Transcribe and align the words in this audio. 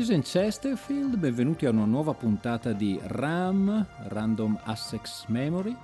Ladies 0.00 0.16
and 0.16 0.24
Chesterfield, 0.24 1.16
benvenuti 1.18 1.66
a 1.66 1.70
una 1.70 1.84
nuova 1.84 2.14
puntata 2.14 2.72
di 2.72 2.98
RAM, 3.02 3.86
Random 4.04 4.58
Access 4.62 5.26
Memory, 5.26 5.76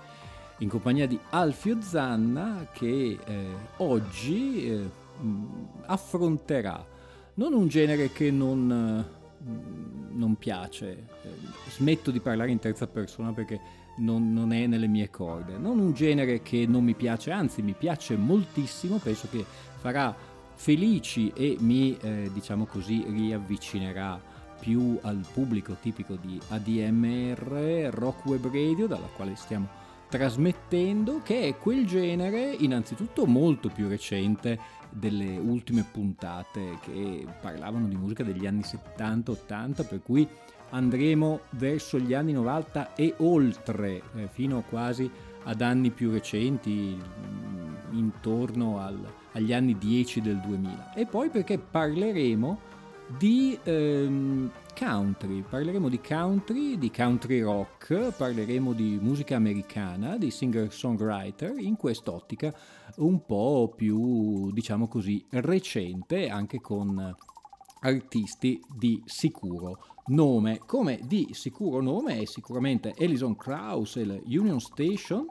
in 0.61 0.70
compagnia 0.70 1.07
di 1.07 1.20
Alfio 1.29 1.82
Zanna 1.82 2.66
che 2.73 3.18
eh, 3.23 3.46
oggi 3.76 4.71
eh, 4.71 4.91
affronterà 5.85 6.82
non 7.35 7.52
un 7.52 7.68
genere 7.68 8.10
che 8.10 8.30
non, 8.30 9.07
eh, 9.45 10.15
non 10.15 10.37
piace, 10.37 11.09
eh, 11.23 11.29
smetto 11.69 12.10
di 12.10 12.21
parlare 12.21 12.51
in 12.51 12.59
terza 12.59 12.87
persona 12.87 13.35
perché 13.35 13.60
non, 13.98 14.32
non 14.32 14.54
è 14.54 14.66
nelle 14.66 14.87
mie 14.87 15.10
corde, 15.10 15.59
non 15.59 15.79
un 15.79 15.93
genere 15.93 16.41
che 16.41 16.65
non 16.66 16.85
mi 16.85 16.95
piace, 16.95 17.32
anzi 17.32 17.60
mi 17.60 17.74
piace 17.74 18.16
moltissimo, 18.16 18.96
penso 18.96 19.29
che 19.30 19.45
farà 19.76 20.16
felici 20.57 21.30
e 21.35 21.57
mi, 21.60 21.96
eh, 22.01 22.30
diciamo 22.32 22.66
così, 22.66 23.04
riavvicinerà 23.09 24.21
più 24.59 24.98
al 25.02 25.24
pubblico 25.32 25.76
tipico 25.80 26.16
di 26.16 26.40
ADMR, 26.48 27.90
Rock 27.93 28.24
Web 28.26 28.51
Radio, 28.51 28.87
dalla 28.87 29.09
quale 29.15 29.37
stiamo 29.37 29.68
trasmettendo, 30.09 31.21
che 31.23 31.48
è 31.48 31.57
quel 31.57 31.87
genere 31.87 32.54
innanzitutto 32.59 33.26
molto 33.26 33.68
più 33.68 33.88
recente 33.88 34.59
delle 34.88 35.37
ultime 35.37 35.85
puntate 35.90 36.79
che 36.80 37.26
parlavano 37.41 37.87
di 37.87 37.96
musica 37.96 38.24
degli 38.24 38.46
anni 38.46 38.63
70-80, 38.63 39.87
per 39.87 40.02
cui 40.02 40.26
andremo 40.70 41.41
verso 41.51 41.98
gli 41.98 42.15
anni 42.15 42.32
90 42.32 42.95
e 42.95 43.15
oltre, 43.18 44.02
eh, 44.15 44.29
fino 44.29 44.63
quasi 44.63 45.10
ad 45.45 45.60
anni 45.60 45.91
più 45.91 46.10
recenti, 46.10 46.98
intorno 47.91 48.80
al, 48.80 48.98
agli 49.37 49.52
anni 49.52 49.76
10 49.76 50.23
del 50.23 50.38
2000 50.40 50.95
e 50.95 51.04
poi 51.04 51.29
perché 51.29 51.59
parleremo 51.59 52.74
di 53.18 53.56
ehm, 53.62 54.51
country, 54.76 55.45
parleremo 55.48 55.88
di 55.88 56.01
country, 56.01 56.76
di 56.76 56.90
country 56.90 57.40
rock, 57.40 58.16
parleremo 58.16 58.73
di 58.73 58.98
musica 59.01 59.37
americana, 59.37 60.16
di 60.16 60.30
singer-songwriter 60.30 61.57
in 61.59 61.76
quest'ottica 61.76 62.52
un 62.96 63.24
po' 63.24 63.73
più, 63.76 64.50
diciamo 64.50 64.88
così, 64.88 65.25
recente, 65.31 66.28
anche 66.28 66.60
con 66.60 67.14
artisti 67.80 68.60
di 68.76 69.00
sicuro 69.04 69.78
nome. 70.06 70.60
Come 70.66 70.98
di 71.04 71.28
sicuro 71.32 71.80
nome 71.80 72.20
è 72.20 72.25
sicuramente 72.25 72.92
Alison 72.98 73.36
Krauss 73.36 73.96
e 73.96 74.22
Union 74.26 74.60
Station, 74.60 75.26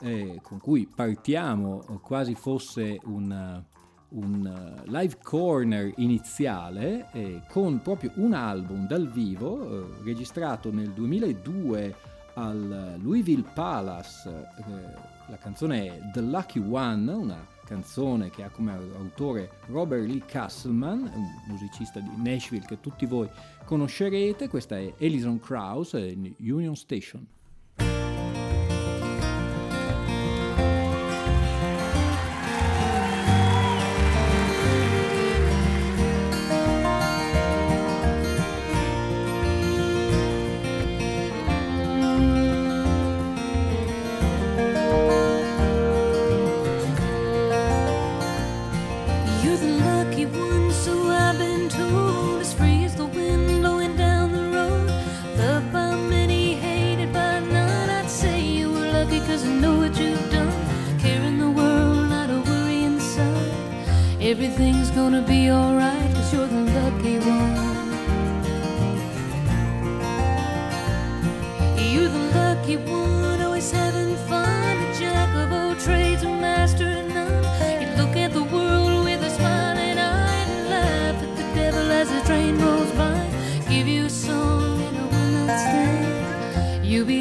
eh, 0.00 0.38
con 0.42 0.58
cui 0.58 0.86
partiamo 0.86 1.82
eh, 1.82 2.00
quasi 2.00 2.34
fosse 2.34 2.98
un, 3.04 3.32
eh, 3.32 3.76
un 4.10 4.80
uh, 4.86 4.90
live 4.90 5.18
corner 5.22 5.92
iniziale 5.96 7.08
eh, 7.12 7.42
con 7.48 7.82
proprio 7.82 8.12
un 8.14 8.32
album 8.32 8.86
dal 8.86 9.06
vivo 9.08 9.82
eh, 9.82 10.02
registrato 10.02 10.72
nel 10.72 10.92
2002 10.92 11.94
al 12.34 12.98
Louisville 13.02 13.44
Palace. 13.52 14.28
Eh, 14.30 15.06
la 15.26 15.36
canzone 15.36 15.86
è 15.86 16.00
The 16.12 16.22
Lucky 16.22 16.60
One, 16.60 17.12
una 17.12 17.46
canzone 17.66 18.30
che 18.30 18.44
ha 18.44 18.48
come 18.48 18.72
autore 18.72 19.50
Robert 19.66 20.06
Lee 20.06 20.24
Castleman, 20.24 21.10
un 21.14 21.26
musicista 21.48 22.00
di 22.00 22.10
Nashville 22.16 22.64
che 22.64 22.80
tutti 22.80 23.04
voi 23.04 23.28
conoscerete. 23.64 24.48
Questa 24.48 24.78
è 24.78 24.94
Alison 25.00 25.38
Krauss 25.38 25.92
Union 26.38 26.76
Station. 26.76 27.26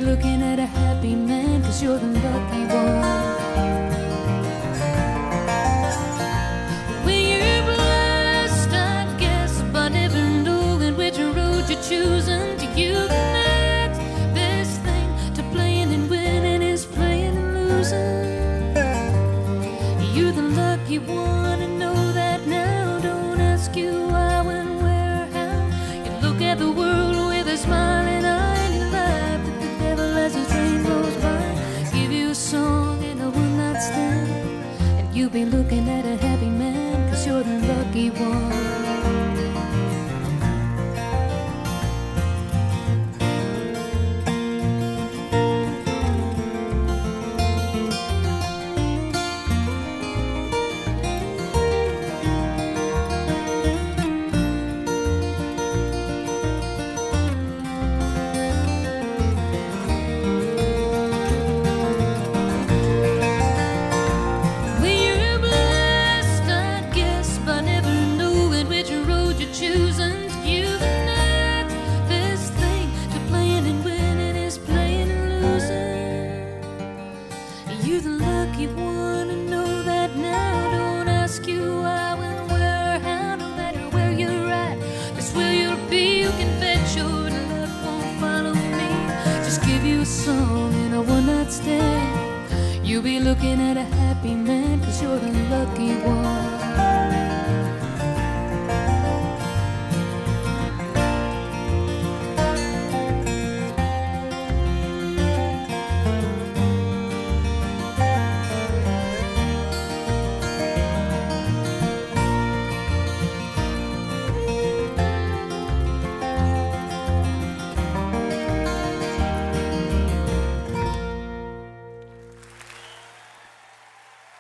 Looking 0.01 0.41
at 0.43 0.59
a 0.59 0.65
happy 0.65 1.15
man, 1.15 1.63
cause 1.63 1.81
you're 1.81 1.97
the 1.97 2.07
lucky 2.07 2.65
one. 2.73 3.96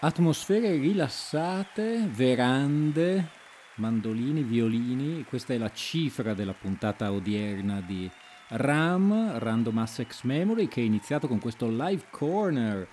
Atmosfere 0.07 0.77
rilassate, 0.77 2.07
verande, 2.09 3.27
mandolini, 3.75 4.41
violini, 4.41 5.25
questa 5.25 5.53
è 5.53 5.57
la 5.57 5.69
cifra 5.73 6.33
della 6.33 6.53
puntata 6.53 7.11
odierna 7.11 7.81
di 7.81 8.09
RAM, 8.51 9.37
Random 9.37 9.77
Assex 9.79 10.23
Memory, 10.23 10.69
che 10.69 10.79
è 10.79 10.85
iniziato 10.85 11.27
con 11.27 11.39
questo 11.39 11.67
Live 11.67 12.05
Corner, 12.09 12.87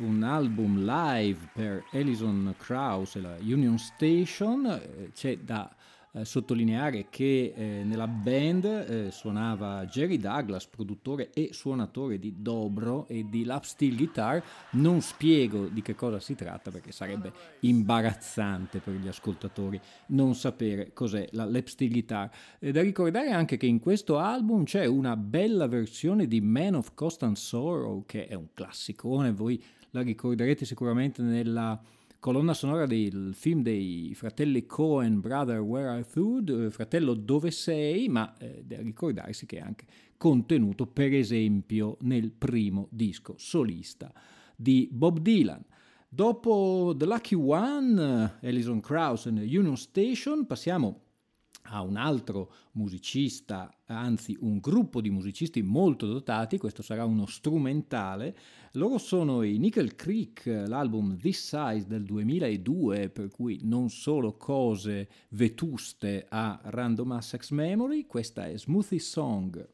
un 0.00 0.22
album 0.22 0.84
live 0.84 1.48
per 1.54 1.84
Ellison 1.90 2.54
Krauss 2.58 3.16
e 3.16 3.22
la 3.22 3.36
Union 3.40 3.78
Station. 3.78 4.66
Eh, 4.66 5.10
c'è 5.14 5.38
da 5.38 5.74
eh, 6.18 6.24
sottolineare 6.24 7.06
che 7.10 7.52
eh, 7.54 7.82
nella 7.84 8.08
band 8.08 8.64
eh, 8.64 9.10
suonava 9.10 9.84
Jerry 9.86 10.18
Douglas, 10.18 10.66
produttore 10.66 11.30
e 11.32 11.50
suonatore 11.52 12.18
di 12.18 12.34
dobro 12.38 13.06
e 13.08 13.26
di 13.28 13.44
lap 13.44 13.64
steel 13.64 13.96
guitar. 13.96 14.42
Non 14.72 15.00
spiego 15.00 15.66
di 15.66 15.82
che 15.82 15.94
cosa 15.94 16.20
si 16.20 16.34
tratta 16.34 16.70
perché 16.70 16.92
sarebbe 16.92 17.32
imbarazzante 17.60 18.80
per 18.80 18.94
gli 18.94 19.08
ascoltatori 19.08 19.80
non 20.08 20.34
sapere 20.34 20.92
cos'è 20.92 21.28
la 21.32 21.44
lap 21.44 21.66
steel 21.66 21.90
guitar. 21.90 22.30
È 22.58 22.70
da 22.70 22.82
ricordare 22.82 23.30
anche 23.30 23.56
che 23.56 23.66
in 23.66 23.78
questo 23.78 24.18
album 24.18 24.64
c'è 24.64 24.86
una 24.86 25.16
bella 25.16 25.66
versione 25.68 26.26
di 26.26 26.40
Man 26.40 26.74
of 26.74 26.94
Constant 26.94 27.36
Sorrow 27.36 28.04
che 28.06 28.26
è 28.26 28.34
un 28.34 28.48
classicone, 28.54 29.32
voi 29.32 29.62
la 29.90 30.02
ricorderete 30.02 30.64
sicuramente 30.64 31.22
nella 31.22 31.80
colonna 32.20 32.52
sonora 32.52 32.86
del 32.86 33.30
film 33.34 33.62
dei 33.62 34.12
fratelli 34.14 34.66
Cohen, 34.66 35.20
Brother 35.20 35.60
Where 35.60 35.88
Are 35.88 36.04
Thou, 36.04 36.42
eh, 36.46 36.70
fratello 36.70 37.14
dove 37.14 37.50
sei, 37.50 38.08
ma 38.08 38.36
eh, 38.38 38.62
da 38.64 38.80
ricordarsi 38.80 39.46
che 39.46 39.58
è 39.58 39.60
anche 39.60 39.86
contenuto 40.16 40.86
per 40.86 41.12
esempio 41.14 41.96
nel 42.00 42.32
primo 42.32 42.88
disco 42.90 43.34
solista 43.38 44.12
di 44.56 44.88
Bob 44.90 45.20
Dylan. 45.20 45.64
Dopo 46.08 46.94
The 46.96 47.04
Lucky 47.04 47.36
One, 47.36 48.38
Alison 48.42 48.80
Krauss 48.80 49.26
e 49.26 49.30
Union 49.30 49.76
Station, 49.76 50.46
passiamo 50.46 51.02
a 51.68 51.82
un 51.82 51.96
altro 51.96 52.52
musicista, 52.72 53.72
anzi 53.86 54.36
un 54.40 54.58
gruppo 54.58 55.00
di 55.00 55.10
musicisti 55.10 55.62
molto 55.62 56.06
dotati, 56.06 56.58
questo 56.58 56.82
sarà 56.82 57.04
uno 57.04 57.26
strumentale. 57.26 58.36
Loro 58.72 58.98
sono 58.98 59.42
i 59.42 59.58
Nickel 59.58 59.94
Creek, 59.94 60.46
l'album 60.66 61.16
This 61.16 61.38
Size 61.38 61.86
del 61.86 62.04
2002, 62.04 63.10
per 63.10 63.28
cui 63.28 63.60
non 63.62 63.90
solo 63.90 64.36
cose 64.36 65.08
vetuste 65.30 66.26
a 66.28 66.60
Random 66.62 67.12
Access 67.12 67.50
Memory, 67.50 68.06
questa 68.06 68.46
è 68.46 68.56
Smoothie 68.56 68.98
Song. 68.98 69.68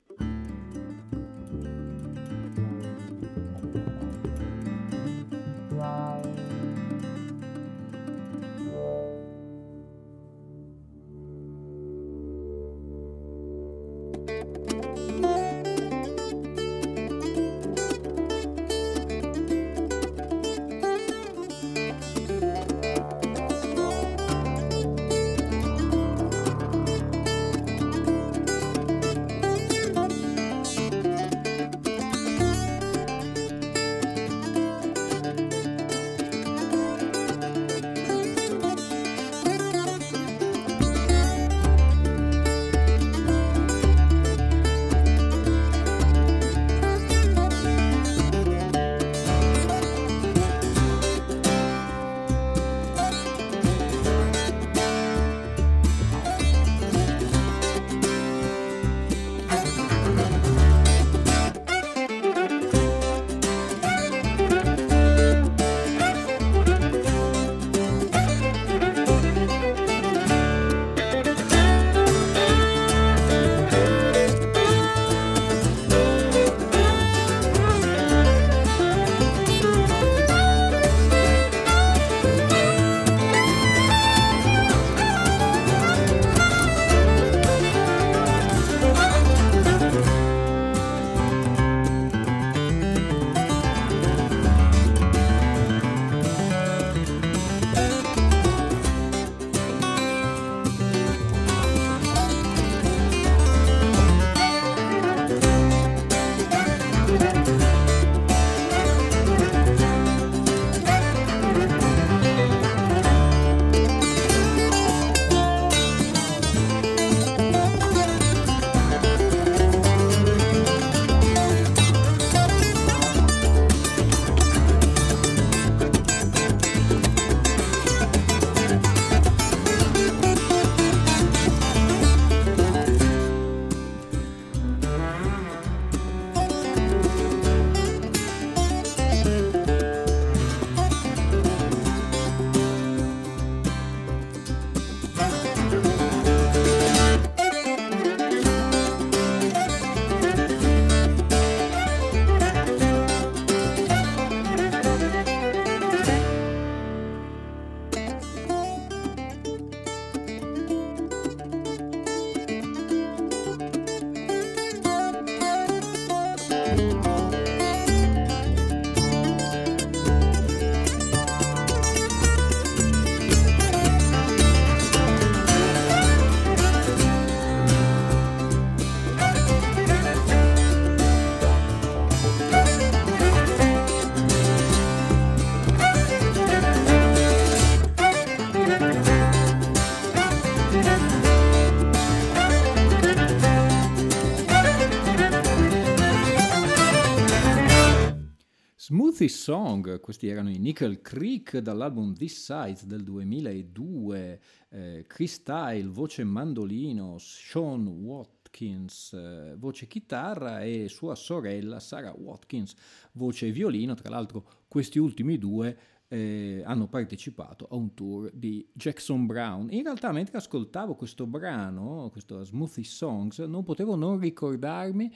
Smoothie 199.15 199.29
Song, 199.29 200.01
questi 200.01 200.27
erano 200.27 200.51
i 200.51 200.59
Nickel 200.59 201.01
Creek 201.01 201.59
dall'album 201.59 202.15
This 202.15 202.51
Size 202.51 202.85
del 202.85 203.05
2002, 203.05 204.41
eh, 204.71 205.05
Chris 205.07 205.35
Style, 205.35 205.87
voce 205.87 206.25
mandolino, 206.25 207.17
Sean 207.19 207.87
Watkins, 207.87 209.13
eh, 209.13 209.55
voce 209.57 209.87
chitarra 209.87 210.65
e 210.65 210.89
sua 210.89 211.15
sorella 211.15 211.79
Sarah 211.79 212.13
Watkins, 212.13 212.75
voce 213.13 213.53
violino, 213.53 213.95
tra 213.95 214.09
l'altro 214.09 214.65
questi 214.67 214.99
ultimi 214.99 215.39
due 215.39 215.79
eh, 216.09 216.63
hanno 216.65 216.89
partecipato 216.89 217.69
a 217.71 217.77
un 217.77 217.95
tour 217.95 218.33
di 218.33 218.69
Jackson 218.73 219.27
Brown. 219.27 219.69
In 219.71 219.85
realtà 219.85 220.11
mentre 220.11 220.39
ascoltavo 220.39 220.97
questo 220.97 221.25
brano, 221.27 222.09
questo 222.11 222.43
Smoothie 222.43 222.83
Songs, 222.83 223.39
non 223.39 223.63
potevo 223.63 223.95
non 223.95 224.19
ricordarmi 224.19 225.13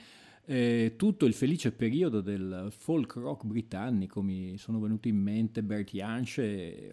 eh, 0.51 0.95
tutto 0.95 1.27
il 1.27 1.33
felice 1.35 1.71
periodo 1.71 2.21
del 2.21 2.73
folk 2.75 3.13
rock 3.17 3.45
britannico 3.45 4.23
mi 4.23 4.57
sono 4.57 4.79
venuti 4.79 5.09
in 5.09 5.17
mente 5.17 5.61
Bert 5.61 5.91
Jansch, 5.91 6.39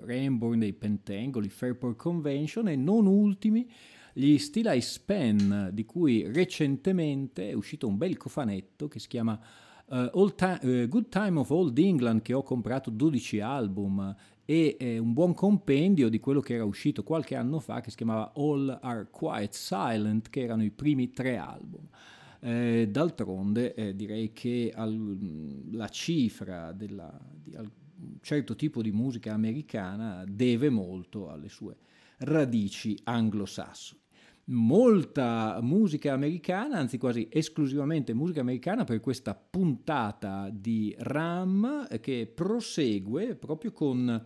Rainbow 0.02 0.54
dei 0.54 0.74
Pentangoli, 0.74 1.48
Fairport 1.48 1.96
Convention 1.96 2.68
e 2.68 2.76
non 2.76 3.06
ultimi 3.06 3.66
gli 4.12 4.36
Still 4.36 4.70
I 4.74 4.82
Span, 4.82 5.70
di 5.72 5.86
cui 5.86 6.30
recentemente 6.30 7.48
è 7.48 7.54
uscito 7.54 7.88
un 7.88 7.96
bel 7.96 8.18
cofanetto 8.18 8.88
che 8.88 8.98
si 8.98 9.08
chiama 9.08 9.40
uh, 9.86 10.34
time, 10.34 10.82
uh, 10.82 10.88
Good 10.88 11.08
Time 11.08 11.38
of 11.38 11.48
Old 11.48 11.78
England, 11.78 12.20
che 12.20 12.34
ho 12.34 12.42
comprato 12.42 12.90
12 12.90 13.40
album 13.40 14.14
e 14.44 14.76
eh, 14.78 14.98
un 14.98 15.14
buon 15.14 15.32
compendio 15.32 16.10
di 16.10 16.20
quello 16.20 16.40
che 16.40 16.54
era 16.54 16.64
uscito 16.66 17.02
qualche 17.02 17.34
anno 17.34 17.58
fa 17.60 17.80
che 17.80 17.88
si 17.88 17.96
chiamava 17.96 18.32
All 18.36 18.78
Are 18.82 19.08
Quiet 19.10 19.54
Silent, 19.54 20.28
che 20.28 20.42
erano 20.42 20.62
i 20.62 20.70
primi 20.70 21.10
tre 21.10 21.38
album. 21.38 21.88
Eh, 22.40 22.88
d'altronde 22.90 23.74
eh, 23.74 23.94
direi 23.94 24.32
che 24.32 24.72
al, 24.74 25.18
la 25.72 25.88
cifra 25.88 26.72
della, 26.72 27.18
di 27.32 27.54
un 27.54 28.18
certo 28.20 28.54
tipo 28.54 28.82
di 28.82 28.92
musica 28.92 29.32
americana 29.32 30.24
deve 30.26 30.68
molto 30.68 31.30
alle 31.30 31.48
sue 31.48 31.76
radici 32.18 32.98
anglosassoni. 33.04 34.00
Molta 34.48 35.58
musica 35.60 36.12
americana, 36.12 36.78
anzi 36.78 36.98
quasi 36.98 37.26
esclusivamente 37.28 38.14
musica 38.14 38.42
americana 38.42 38.84
per 38.84 39.00
questa 39.00 39.34
puntata 39.34 40.48
di 40.52 40.94
RAM 40.98 41.88
che 42.00 42.30
prosegue 42.32 43.34
proprio 43.34 43.72
con 43.72 44.24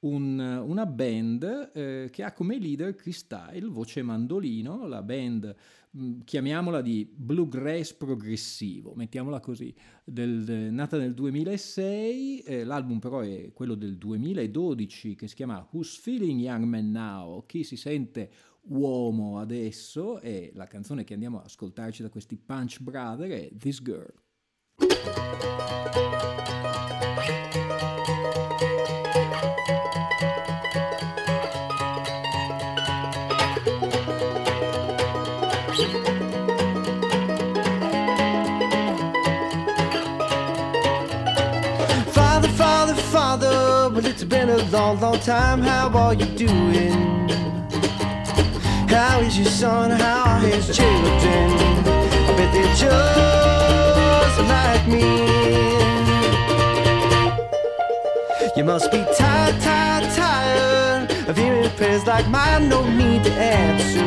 un, 0.00 0.62
una 0.66 0.86
band 0.86 1.70
eh, 1.72 2.08
che 2.10 2.24
ha 2.24 2.32
come 2.32 2.58
leader 2.58 2.96
Chris 2.96 3.18
Style, 3.18 3.68
voce 3.68 4.02
mandolino, 4.02 4.88
la 4.88 5.02
band 5.02 5.54
Mm, 5.54 5.79
chiamiamola 6.24 6.80
di 6.82 7.10
bluegrass 7.12 7.92
progressivo, 7.94 8.94
mettiamola 8.94 9.40
così, 9.40 9.74
del, 10.04 10.44
de, 10.44 10.70
nata 10.70 10.96
nel 10.96 11.14
2006, 11.14 12.40
eh, 12.40 12.64
l'album 12.64 13.00
però 13.00 13.20
è 13.20 13.50
quello 13.52 13.74
del 13.74 13.96
2012 13.96 15.16
che 15.16 15.26
si 15.26 15.34
chiama 15.34 15.66
Who's 15.72 15.96
Feeling 15.98 16.40
Young 16.40 16.64
Man 16.64 16.90
Now, 16.90 17.44
chi 17.46 17.64
si 17.64 17.76
sente 17.76 18.30
uomo 18.62 19.38
adesso 19.38 20.20
e 20.20 20.52
la 20.54 20.66
canzone 20.66 21.02
che 21.02 21.14
andiamo 21.14 21.38
ad 21.38 21.46
ascoltarci 21.46 22.02
da 22.02 22.08
questi 22.08 22.36
Punch 22.36 22.80
Brother 22.80 23.30
è 23.30 23.50
This 23.56 23.82
Girl. 23.82 24.12
Been 44.30 44.48
a 44.48 44.62
long, 44.70 45.00
long 45.00 45.18
time. 45.18 45.60
How 45.60 45.88
are 45.88 46.14
you 46.14 46.24
doing? 46.24 47.28
How 48.88 49.18
is 49.20 49.36
your 49.36 49.48
son? 49.48 49.90
How 49.90 50.22
are 50.24 50.38
his 50.38 50.74
children? 50.74 51.50
I 52.28 52.34
bet 52.36 52.52
they're 52.54 52.74
just 52.76 54.38
like 54.54 54.86
me. 54.86 55.06
You 58.56 58.64
must 58.64 58.90
be 58.92 59.04
tired, 59.18 59.60
tired, 59.60 60.08
tired 60.14 61.10
of 61.28 61.36
hearing 61.36 61.70
prayers 61.70 62.06
like 62.06 62.28
mine. 62.28 62.68
No 62.68 62.88
need 62.88 63.24
to 63.24 63.32
answer. 63.32 64.06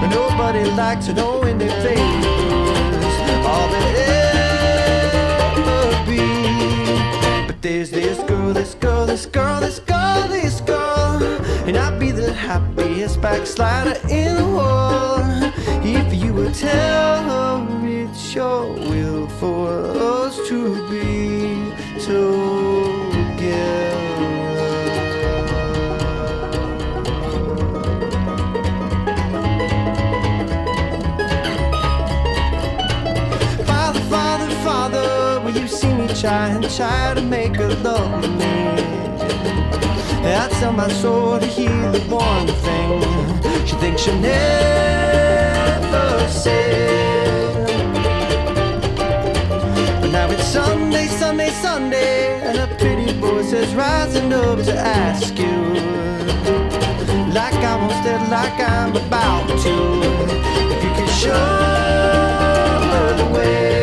But 0.00 0.08
nobody 0.08 0.64
likes 0.70 1.06
to 1.06 1.12
know 1.12 1.42
in 1.42 1.58
their 1.58 1.82
favors 1.82 3.46
all 3.46 3.68
that 3.68 4.17
There's 7.60 7.90
this 7.90 8.22
girl, 8.22 8.52
this 8.52 8.74
girl, 8.74 9.04
this 9.04 9.26
girl, 9.26 9.60
this 9.60 9.80
girl, 9.80 10.28
this 10.28 10.60
girl, 10.60 11.20
and 11.66 11.76
I'd 11.76 11.98
be 11.98 12.12
the 12.12 12.32
happiest 12.32 13.20
backslider 13.20 13.98
in 14.08 14.36
the 14.36 14.46
world 14.46 15.52
if 15.84 16.14
you 16.14 16.32
would 16.34 16.54
tell 16.54 17.22
her 17.24 17.88
it's 17.88 18.32
your 18.32 18.72
will 18.74 19.26
for 19.40 19.70
us 19.70 20.36
to 20.48 20.88
be 20.88 21.72
together. 21.98 22.37
Try 36.20 36.48
and 36.48 36.68
try 36.70 37.14
to 37.14 37.22
make 37.22 37.54
her 37.54 37.68
love 37.76 38.22
me. 38.38 38.46
I 40.24 40.48
tell 40.58 40.72
my 40.72 40.88
soul 40.88 41.38
to 41.38 41.46
hear 41.46 41.92
the 41.92 42.00
one 42.08 42.48
thing 42.48 43.00
she 43.64 43.76
thinks 43.76 44.02
she'll 44.02 44.18
never 44.18 45.38
say. 46.28 47.54
But 50.00 50.10
now 50.10 50.28
it's 50.30 50.42
Sunday, 50.44 51.06
Sunday, 51.06 51.50
Sunday, 51.50 52.40
and 52.42 52.58
a 52.58 52.66
pretty 52.78 53.12
voice 53.20 53.52
is 53.52 53.72
rising 53.76 54.32
up 54.32 54.60
to 54.64 54.74
ask 54.74 55.38
you. 55.38 55.46
Like 57.32 57.54
I 57.54 57.76
once 57.80 58.00
did, 58.04 58.28
like 58.28 58.58
I'm 58.58 58.96
about 58.96 59.46
to. 59.46 59.74
If 60.74 60.82
you 60.82 60.90
could 60.96 61.10
show 61.10 61.46
her 62.90 63.14
the 63.16 63.26
way. 63.32 63.77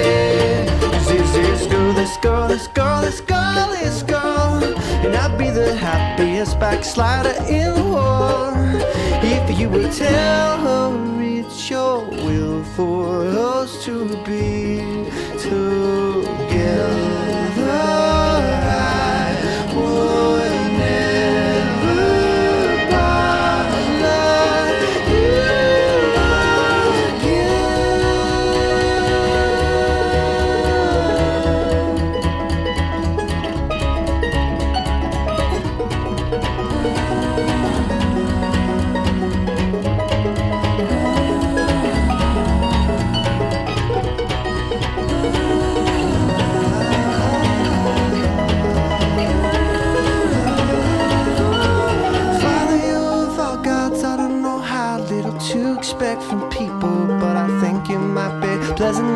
This 2.55 2.67
girl, 2.67 3.01
this 3.01 3.19
girl, 3.19 3.67
this 3.71 4.01
girl. 4.03 4.63
And 5.03 5.13
I'd 5.13 5.38
be 5.38 5.50
the 5.50 5.75
happiest 5.75 6.57
backslider 6.57 7.35
in 7.50 7.74
the 7.74 7.83
world. 7.83 8.81
If 9.21 9.59
you 9.59 9.67
would 9.71 9.91
tell 9.91 10.57
her 10.59 11.21
it's 11.21 11.69
your 11.69 12.05
will 12.05 12.63
for 12.63 13.27
us 13.27 13.83
to 13.83 14.07
be 14.24 14.79
together. 15.38 17.14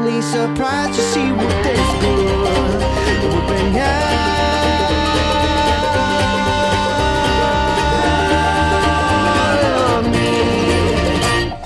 Pleasantly 0.09 0.21
surprised 0.21 0.93
to 0.95 1.01
see 1.01 1.31
what 1.31 1.63
this 1.63 1.79
good 2.01 3.33
would 3.33 3.47
bring 3.47 3.77
out 3.77 4.09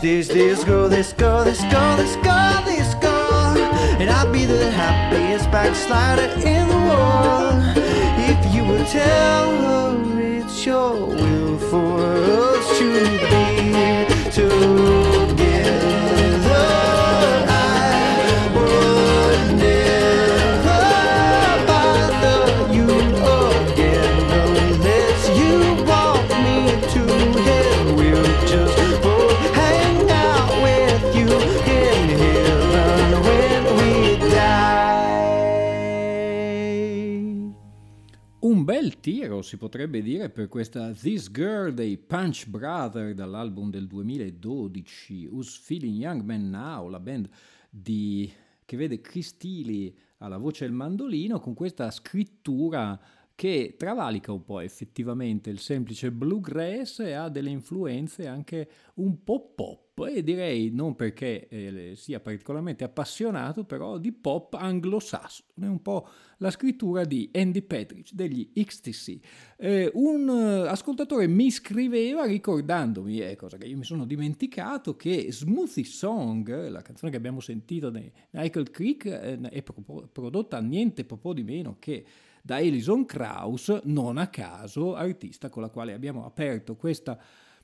of 0.01 0.17
this 0.27 0.63
girl, 0.63 0.89
this 0.89 1.13
girl, 1.13 1.45
this 1.45 1.61
girl, 1.61 1.95
this 1.95 2.15
girl, 2.17 2.63
this 2.65 2.93
girl, 2.95 3.57
and 3.99 4.09
I'd 4.09 4.31
be 4.31 4.45
the 4.45 4.71
happiest 4.71 5.49
backslider 5.51 6.27
in 6.45 6.67
the 6.67 6.75
world. 6.75 7.77
If 8.17 8.53
you 8.53 8.65
would 8.65 8.87
tell 8.87 9.51
her 9.61 10.21
it's 10.21 10.65
your 10.65 11.07
will 11.07 11.57
for 11.57 12.01
us 12.01 12.79
to 12.79 12.93
be 13.29 13.42
si 39.53 39.59
potrebbe 39.59 40.01
dire, 40.01 40.31
per 40.31 40.47
questa 40.47 40.91
This 40.93 41.29
Girl 41.29 41.75
dei 41.75 41.95
Punch 41.99 42.47
Brother 42.47 43.13
dall'album 43.13 43.69
del 43.69 43.85
2012, 43.85 45.27
Who's 45.27 45.55
Feeling 45.57 45.95
Young 45.95 46.23
Man 46.23 46.49
Now, 46.49 46.89
la 46.89 46.99
band 46.99 47.29
di, 47.69 48.31
che 48.65 48.77
vede 48.77 48.99
Chris 48.99 49.37
Tilly 49.37 49.95
alla 50.17 50.37
voce 50.37 50.65
del 50.65 50.73
mandolino 50.73 51.39
con 51.39 51.53
questa 51.53 51.91
scrittura 51.91 52.99
che 53.35 53.75
travalica 53.77 54.31
un 54.31 54.43
po' 54.43 54.59
effettivamente 54.59 55.51
il 55.51 55.59
semplice 55.59 56.11
bluegrass 56.11 57.01
e 57.01 57.11
ha 57.13 57.29
delle 57.29 57.51
influenze 57.51 58.25
anche 58.25 58.67
un 58.95 59.23
po' 59.23 59.53
pop 59.53 59.82
e 60.01 60.23
direi 60.23 60.71
non 60.71 60.95
perché 60.95 61.47
eh, 61.47 61.93
sia 61.95 62.19
particolarmente 62.19 62.83
appassionato 62.83 63.63
però 63.63 63.99
di 63.99 64.11
pop 64.11 64.55
anglosassone, 64.55 65.67
un 65.67 65.81
po' 65.83 66.07
la 66.37 66.49
scrittura 66.49 67.05
di 67.05 67.29
Andy 67.31 67.61
Petrich 67.61 68.11
degli 68.11 68.51
XTC. 68.53 69.19
Eh, 69.55 69.91
un 69.93 70.27
uh, 70.27 70.67
ascoltatore 70.67 71.27
mi 71.27 71.51
scriveva 71.51 72.25
ricordandomi, 72.25 73.19
è 73.19 73.35
cosa 73.35 73.57
che 73.57 73.67
io 73.67 73.77
mi 73.77 73.83
sono 73.83 74.05
dimenticato, 74.05 74.95
che 74.95 75.31
Smoothie 75.31 75.85
Song, 75.85 76.69
la 76.69 76.81
canzone 76.81 77.11
che 77.11 77.17
abbiamo 77.17 77.39
sentito 77.39 77.91
nei 77.91 78.11
Nickel 78.31 78.71
Creek, 78.71 79.05
eh, 79.05 79.39
è 79.41 79.61
pro- 79.61 80.09
prodotta 80.11 80.59
niente 80.59 81.05
po' 81.05 81.33
di 81.33 81.43
meno 81.43 81.77
che 81.77 82.03
da 82.41 82.55
Alison 82.55 83.05
Krauss, 83.05 83.83
non 83.83 84.17
a 84.17 84.27
caso 84.27 84.95
artista 84.95 85.49
con 85.49 85.61
la 85.61 85.69
quale 85.69 85.93
abbiamo 85.93 86.25
aperto 86.25 86.75
questa 86.75 87.17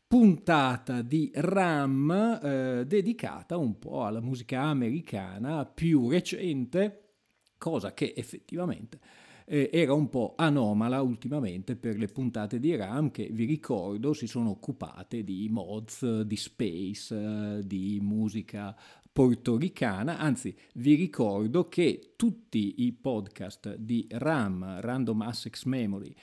puntata 0.10 1.04
di 1.04 1.30
RAM 1.36 2.40
eh, 2.42 2.84
dedicata 2.88 3.58
un 3.58 3.78
po' 3.78 4.06
alla 4.06 4.22
musica 4.22 4.62
americana 4.64 5.68
più 5.68 6.10
recente, 6.10 7.12
cosa 7.60 7.94
che 7.94 8.16
effettivamente 8.18 9.00
eh, 9.46 9.70
era 9.72 9.94
un 9.94 10.10
po' 10.10 10.34
anomala 10.36 11.04
ultimamente 11.04 11.76
per 11.76 12.00
le 12.00 12.08
puntate 12.08 12.60
di 12.60 12.76
RAM 12.76 13.12
che 13.12 13.30
vi 13.32 13.46
ricordo 13.46 14.14
si 14.14 14.26
sono 14.26 14.50
occupate 14.50 15.24
di 15.24 15.48
mods, 15.48 16.22
di 16.22 16.36
space, 16.38 17.16
eh, 17.16 17.62
di 17.64 18.00
musica 18.02 18.76
portoricana, 19.14 20.18
anzi 20.18 20.58
vi 20.74 20.96
ricordo 20.96 21.68
che 21.68 22.14
tutti 22.16 22.84
i 22.84 22.94
podcast 22.94 23.76
di 23.76 24.08
RAM, 24.10 24.80
Random 24.82 25.22
Access 25.22 25.66
Memory, 25.66 26.16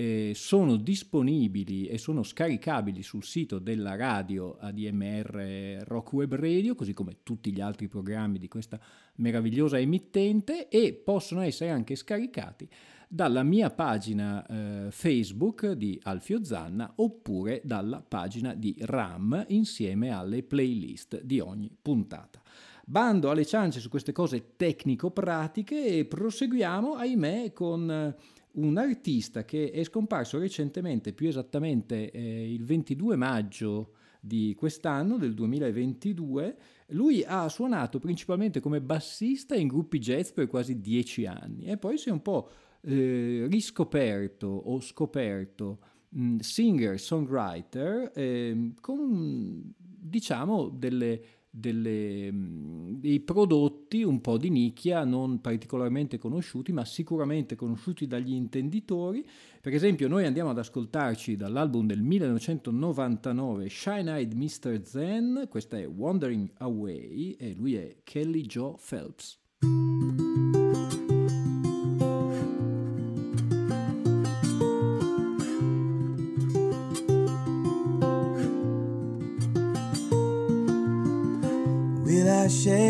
eh, 0.00 0.32
sono 0.34 0.76
disponibili 0.76 1.86
e 1.86 1.98
sono 1.98 2.22
scaricabili 2.22 3.02
sul 3.02 3.22
sito 3.22 3.58
della 3.58 3.96
radio 3.96 4.56
ADMR 4.58 5.82
Rock 5.84 6.14
Web 6.14 6.36
Radio, 6.36 6.74
così 6.74 6.94
come 6.94 7.18
tutti 7.22 7.52
gli 7.52 7.60
altri 7.60 7.86
programmi 7.86 8.38
di 8.38 8.48
questa 8.48 8.80
meravigliosa 9.16 9.78
emittente 9.78 10.68
e 10.68 10.94
possono 10.94 11.42
essere 11.42 11.68
anche 11.68 11.96
scaricati 11.96 12.66
dalla 13.06 13.42
mia 13.42 13.70
pagina 13.70 14.46
eh, 14.46 14.90
Facebook 14.90 15.72
di 15.72 16.00
Alfio 16.04 16.42
Zanna 16.44 16.92
oppure 16.96 17.60
dalla 17.62 18.00
pagina 18.00 18.54
di 18.54 18.74
RAM 18.78 19.44
insieme 19.48 20.14
alle 20.14 20.42
playlist 20.42 21.20
di 21.20 21.40
ogni 21.40 21.70
puntata. 21.82 22.40
Bando 22.86 23.30
alle 23.30 23.44
ciance 23.44 23.80
su 23.80 23.88
queste 23.88 24.12
cose 24.12 24.56
tecnico-pratiche 24.56 25.98
e 25.98 26.04
proseguiamo, 26.06 26.94
ahimè, 26.94 27.52
con 27.52 27.90
eh, 27.90 28.16
un 28.52 28.76
artista 28.76 29.44
che 29.44 29.70
è 29.70 29.84
scomparso 29.84 30.38
recentemente, 30.38 31.12
più 31.12 31.28
esattamente 31.28 32.10
eh, 32.10 32.52
il 32.52 32.64
22 32.64 33.16
maggio 33.16 33.92
di 34.20 34.54
quest'anno, 34.56 35.16
del 35.16 35.34
2022. 35.34 36.56
Lui 36.88 37.24
ha 37.24 37.48
suonato 37.48 37.98
principalmente 37.98 38.60
come 38.60 38.80
bassista 38.80 39.54
in 39.54 39.68
gruppi 39.68 39.98
jazz 39.98 40.30
per 40.30 40.48
quasi 40.48 40.80
dieci 40.80 41.26
anni 41.26 41.64
e 41.64 41.76
poi 41.76 41.96
si 41.96 42.08
è 42.08 42.12
un 42.12 42.22
po' 42.22 42.50
eh, 42.82 43.46
riscoperto 43.48 44.46
o 44.46 44.80
scoperto 44.80 45.78
mh, 46.10 46.38
singer, 46.38 46.98
songwriter 46.98 48.10
eh, 48.14 48.72
con 48.80 49.72
diciamo 49.76 50.68
delle, 50.68 51.22
delle, 51.50 52.30
dei 52.32 53.20
prodotti 53.20 54.04
un 54.04 54.20
po' 54.20 54.38
di 54.38 54.50
nicchia 54.50 55.04
non 55.04 55.40
particolarmente 55.40 56.16
conosciuti 56.16 56.72
ma 56.72 56.84
sicuramente 56.84 57.56
conosciuti 57.56 58.06
dagli 58.06 58.32
intenditori 58.32 59.26
per 59.60 59.74
esempio 59.74 60.06
noi 60.06 60.26
andiamo 60.26 60.50
ad 60.50 60.58
ascoltarci 60.58 61.36
dall'album 61.36 61.86
del 61.86 62.02
1999 62.02 63.68
Shine 63.68 64.12
Eyed 64.12 64.32
Mr. 64.34 64.80
Zen 64.84 65.46
questa 65.48 65.76
è 65.76 65.88
Wandering 65.88 66.52
Away 66.58 67.32
e 67.32 67.52
lui 67.54 67.74
è 67.74 67.96
Kelly 68.04 68.42
Joe 68.42 68.76
Phelps 68.88 69.38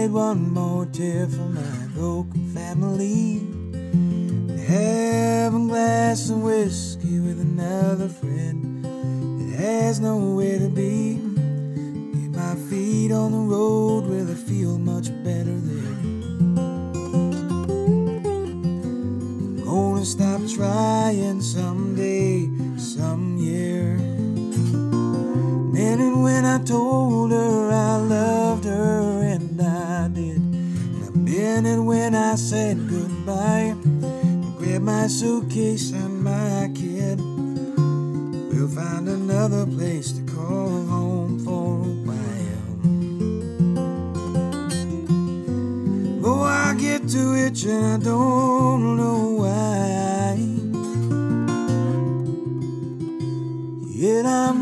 shed 0.00 0.12
one 0.12 0.52
more 0.54 0.86
tear 0.86 1.26
for 1.26 1.48
my 1.60 1.86
broken 1.94 2.46
family. 2.54 3.40
Have 4.66 5.54
a 5.54 5.58
glass 5.58 6.30
of 6.30 6.42
whiskey 6.42 7.20
with 7.20 7.38
another 7.40 8.08
friend 8.08 8.82
that 8.82 9.58
has 9.58 10.00
nowhere 10.00 10.58
to 10.58 10.68
be. 10.70 11.16
Get 12.14 12.30
my 12.30 12.54
feet 12.70 13.12
on 13.12 13.32
the 13.32 13.44
road 13.54 14.06
where 14.06 14.24
they 14.24 14.34
feel 14.34 14.78
much 14.78 15.08
better 15.22 15.56
there. 15.68 15.98
I'm 19.58 19.64
gonna 19.64 20.04
stop 20.06 20.40
trying 20.56 21.42
someday, 21.42 22.48
some 22.78 23.36
year. 23.36 23.98
And 25.82 26.22
when 26.22 26.44
I 26.44 26.58
told 26.64 27.32
her 27.32 27.59
said 32.40 32.88
goodbye. 32.88 33.76
Grab 34.56 34.82
my 34.82 35.06
suitcase 35.06 35.92
and 35.92 36.24
my 36.24 36.70
kid. 36.74 37.20
We'll 38.50 38.68
find 38.68 39.08
another 39.08 39.66
place 39.66 40.12
to 40.12 40.22
call 40.22 40.84
home 40.86 41.38
for 41.44 41.84
a 41.84 41.94
while. 42.08 42.76
Oh, 46.24 46.42
I 46.42 46.74
get 46.78 47.08
to 47.10 47.34
it 47.34 47.62
and 47.64 48.02
I 48.02 48.04
don't 48.04 48.96
know 48.96 49.20
why. 49.42 50.36
Yet 53.86 54.24
I'm 54.24 54.59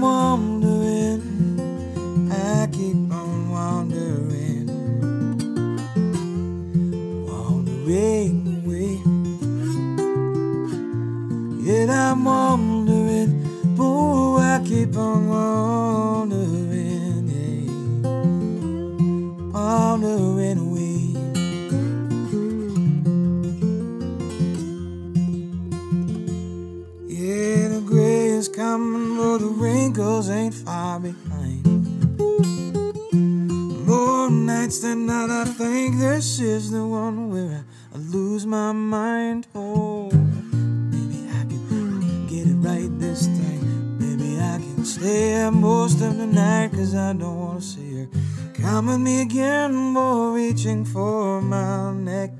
most 45.68 46.00
of 46.00 46.16
the 46.16 46.26
night, 46.26 46.70
cause 46.72 46.94
I 46.94 47.12
don't 47.12 47.38
wanna 47.38 47.60
see 47.60 47.90
her 47.98 48.08
come 48.54 48.86
with 48.86 49.00
me 49.00 49.20
again, 49.20 49.74
more 49.74 50.32
reaching 50.32 50.82
for 50.82 51.42
my 51.42 51.92
neck. 51.92 52.30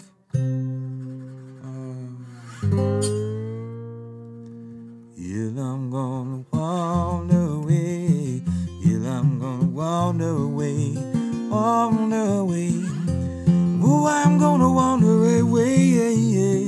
Um, 1.67 2.27
yeah, 5.15 5.63
I'm 5.69 5.91
gonna 5.91 6.43
wander 6.51 7.45
away. 7.61 8.43
Yeah, 8.87 9.19
I'm 9.19 9.39
gonna 9.39 9.67
wander 9.81 10.35
away, 10.49 10.97
wander 11.51 12.27
away. 12.43 12.73
Oh, 13.85 14.07
I'm 14.07 14.39
gonna 14.39 14.73
wander 14.73 15.17
away, 15.41 15.77
yeah, 15.97 16.15
yeah. 16.35 16.61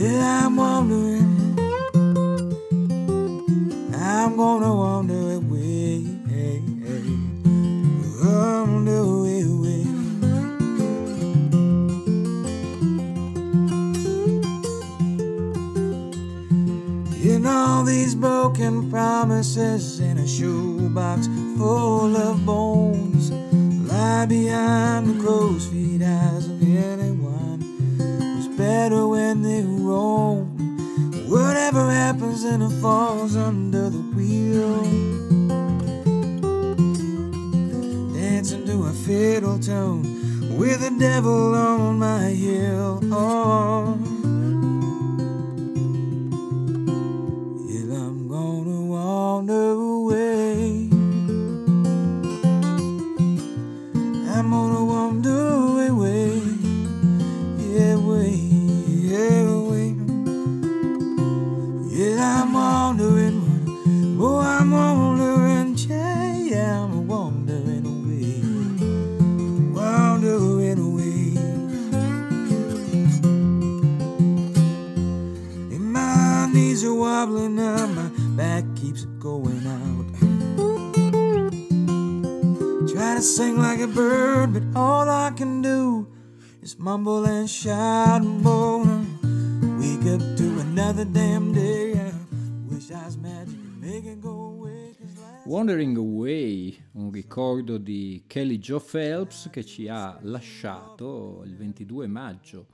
Yeah, 0.00 0.46
I'm 0.46 0.54
wandering. 0.54 1.15
I'm 4.26 4.36
gonna 4.36 4.74
wander 4.74 5.34
away. 5.34 6.02
Wander 8.24 8.98
away. 8.98 9.82
In 17.22 17.46
all 17.46 17.84
these 17.84 18.16
broken 18.16 18.90
promises 18.90 20.00
in 20.00 20.18
a 20.18 20.26
shoebox 20.26 21.28
Joe 98.66 98.80
Phelps 98.80 99.48
che 99.52 99.64
ci 99.64 99.86
ha 99.86 100.18
lasciato 100.22 101.42
il 101.44 101.54
22 101.54 102.08
maggio 102.08 102.66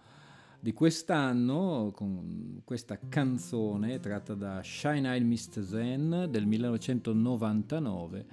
di 0.59 0.73
quest'anno 0.73 1.93
con 1.95 2.63
questa 2.65 2.99
canzone 3.11 4.01
tratta 4.01 4.33
da 4.33 4.63
Shine 4.63 5.07
Eyed 5.11 5.27
Mr. 5.27 5.63
Zen 5.63 6.29
del 6.31 6.47
1999 6.47 8.27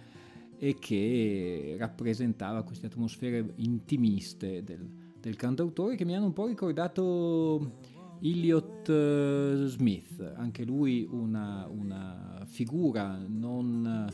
e 0.58 0.76
che 0.80 1.76
rappresentava 1.78 2.64
queste 2.64 2.86
atmosfere 2.86 3.52
intimiste 3.56 4.64
del, 4.64 4.90
del 5.20 5.36
cantautore 5.36 5.98
che 5.98 6.06
mi 6.06 6.16
hanno 6.16 6.28
un 6.28 6.34
po' 6.34 6.46
ricordato 6.46 7.74
Elliot 8.22 8.88
eh, 8.88 9.64
Smith, 9.66 10.34
anche 10.38 10.64
lui 10.64 11.06
una, 11.12 11.68
una 11.70 12.42
figura 12.48 13.22
non, 13.28 14.08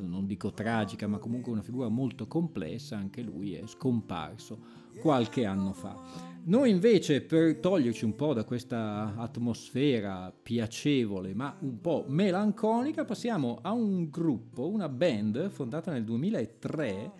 non 0.00 0.26
dico 0.26 0.52
tragica, 0.52 1.06
ma 1.06 1.18
comunque 1.18 1.52
una 1.52 1.62
figura 1.62 1.88
molto 1.88 2.26
complessa, 2.26 2.96
anche 2.96 3.22
lui 3.22 3.54
è 3.54 3.62
scomparso 3.66 4.84
qualche 5.00 5.44
anno 5.44 5.72
fa. 5.72 6.00
Noi 6.44 6.70
invece 6.70 7.22
per 7.22 7.56
toglierci 7.56 8.04
un 8.04 8.14
po' 8.14 8.32
da 8.32 8.44
questa 8.44 9.14
atmosfera 9.16 10.32
piacevole 10.32 11.34
ma 11.34 11.56
un 11.60 11.80
po' 11.80 12.04
melanconica 12.06 13.04
passiamo 13.04 13.58
a 13.62 13.72
un 13.72 14.08
gruppo, 14.08 14.68
una 14.68 14.88
band 14.88 15.50
fondata 15.50 15.90
nel 15.90 16.04
2003 16.04 17.12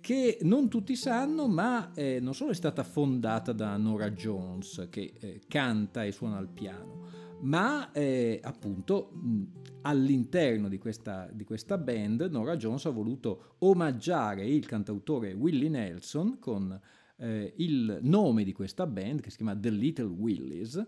che 0.00 0.38
non 0.42 0.68
tutti 0.68 0.96
sanno, 0.96 1.46
ma 1.46 1.92
eh, 1.94 2.18
non 2.20 2.34
solo 2.34 2.50
è 2.50 2.54
stata 2.54 2.82
fondata 2.82 3.52
da 3.52 3.76
Nora 3.76 4.10
Jones, 4.10 4.88
che 4.90 5.14
eh, 5.20 5.40
canta 5.46 6.02
e 6.02 6.10
suona 6.10 6.40
il 6.40 6.48
piano, 6.48 7.06
ma 7.42 7.90
eh, 7.92 8.40
appunto 8.42 9.10
mh, 9.12 9.42
all'interno 9.82 10.68
di 10.68 10.78
questa, 10.78 11.28
di 11.32 11.44
questa 11.44 11.78
band 11.78 12.28
Nora 12.30 12.56
Jones 12.56 12.84
ha 12.86 12.90
voluto 12.90 13.54
omaggiare 13.58 14.46
il 14.46 14.66
cantautore 14.66 15.32
Willie 15.32 15.68
Nelson 15.68 16.38
con 16.38 16.78
eh, 17.16 17.52
il 17.56 17.98
nome 18.02 18.44
di 18.44 18.52
questa 18.52 18.86
band 18.86 19.20
che 19.20 19.30
si 19.30 19.36
chiama 19.36 19.56
The 19.56 19.70
Little 19.70 20.06
Willies 20.06 20.86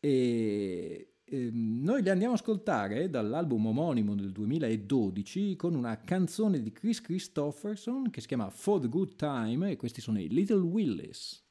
e 0.00 1.14
ehm, 1.24 1.80
noi 1.82 2.02
li 2.02 2.10
andiamo 2.10 2.32
a 2.32 2.36
ascoltare 2.36 3.08
dall'album 3.08 3.66
omonimo 3.66 4.14
del 4.14 4.32
2012 4.32 5.56
con 5.56 5.74
una 5.74 5.98
canzone 6.00 6.60
di 6.62 6.72
Chris 6.72 7.00
Christopherson 7.00 8.10
che 8.10 8.20
si 8.20 8.26
chiama 8.26 8.50
For 8.50 8.80
the 8.80 8.88
Good 8.88 9.16
Time 9.16 9.70
e 9.70 9.76
questi 9.76 10.00
sono 10.00 10.20
i 10.20 10.28
Little 10.28 10.60
Willis. 10.60 11.42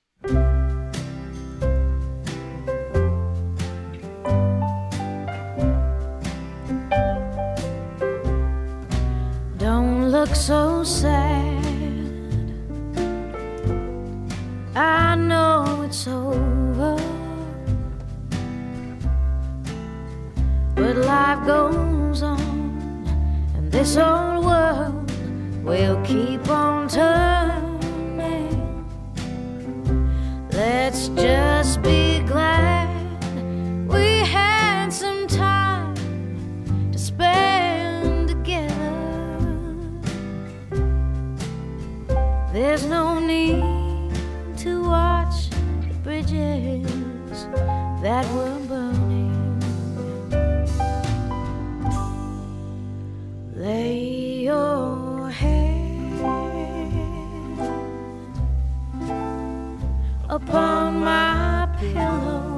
So 10.47 10.83
sad. 10.83 11.63
I 14.75 15.15
know 15.15 15.83
it's 15.85 16.05
over. 16.05 16.97
But 20.75 20.97
life 20.97 21.47
goes 21.47 22.23
on, 22.23 23.07
and 23.55 23.71
this 23.71 23.95
old 23.95 24.43
world 24.43 25.09
will 25.63 26.01
keep 26.03 26.49
on 26.49 26.89
turning. 26.89 28.59
Let's 30.51 31.07
just 31.07 31.81
be 31.81 32.19
glad 32.19 32.82
There's 42.53 42.85
no 42.85 43.17
need 43.17 44.13
to 44.59 44.83
watch 44.83 45.49
the 45.49 45.93
bridges 46.03 47.47
that 48.03 48.23
were 48.35 48.59
burning. 48.67 49.59
Lay 53.55 54.43
your 54.43 55.31
head 55.31 56.13
upon 60.29 60.99
my 60.99 61.75
pillow. 61.79 62.52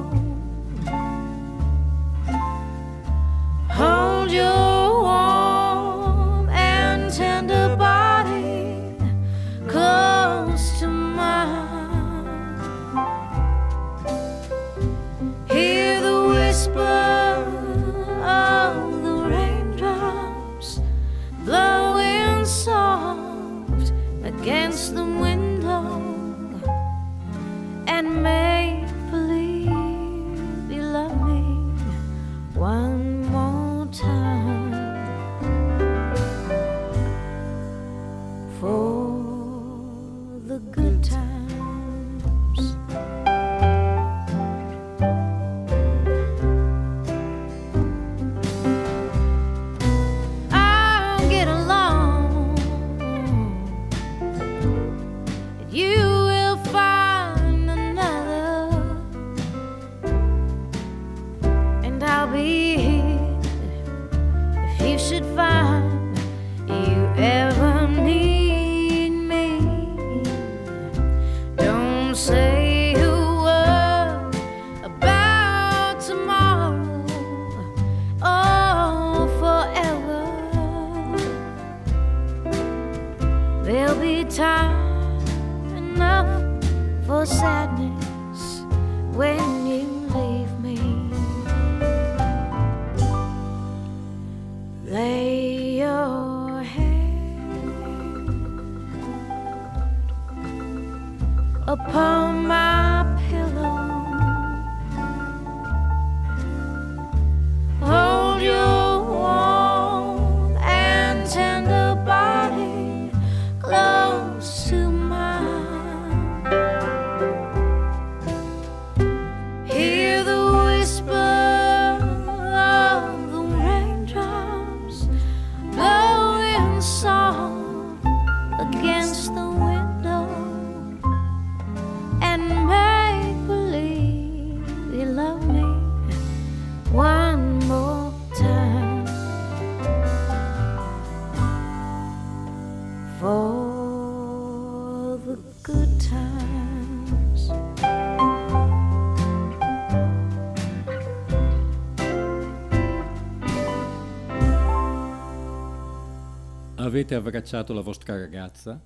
Avete 157.06 157.24
abbracciato 157.24 157.72
la 157.72 157.82
vostra 157.82 158.18
ragazza? 158.18 158.84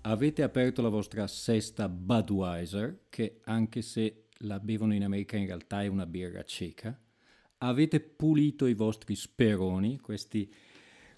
Avete 0.00 0.42
aperto 0.42 0.80
la 0.80 0.88
vostra 0.88 1.26
sesta 1.26 1.86
Budweiser, 1.86 3.00
che 3.10 3.40
anche 3.44 3.82
se 3.82 4.28
la 4.38 4.58
bevono 4.58 4.94
in 4.94 5.04
America 5.04 5.36
in 5.36 5.44
realtà 5.44 5.82
è 5.82 5.86
una 5.86 6.06
birra 6.06 6.42
cieca? 6.44 6.98
Avete 7.58 8.00
pulito 8.00 8.64
i 8.64 8.72
vostri 8.72 9.14
speroni? 9.14 9.98
Questi, 9.98 10.50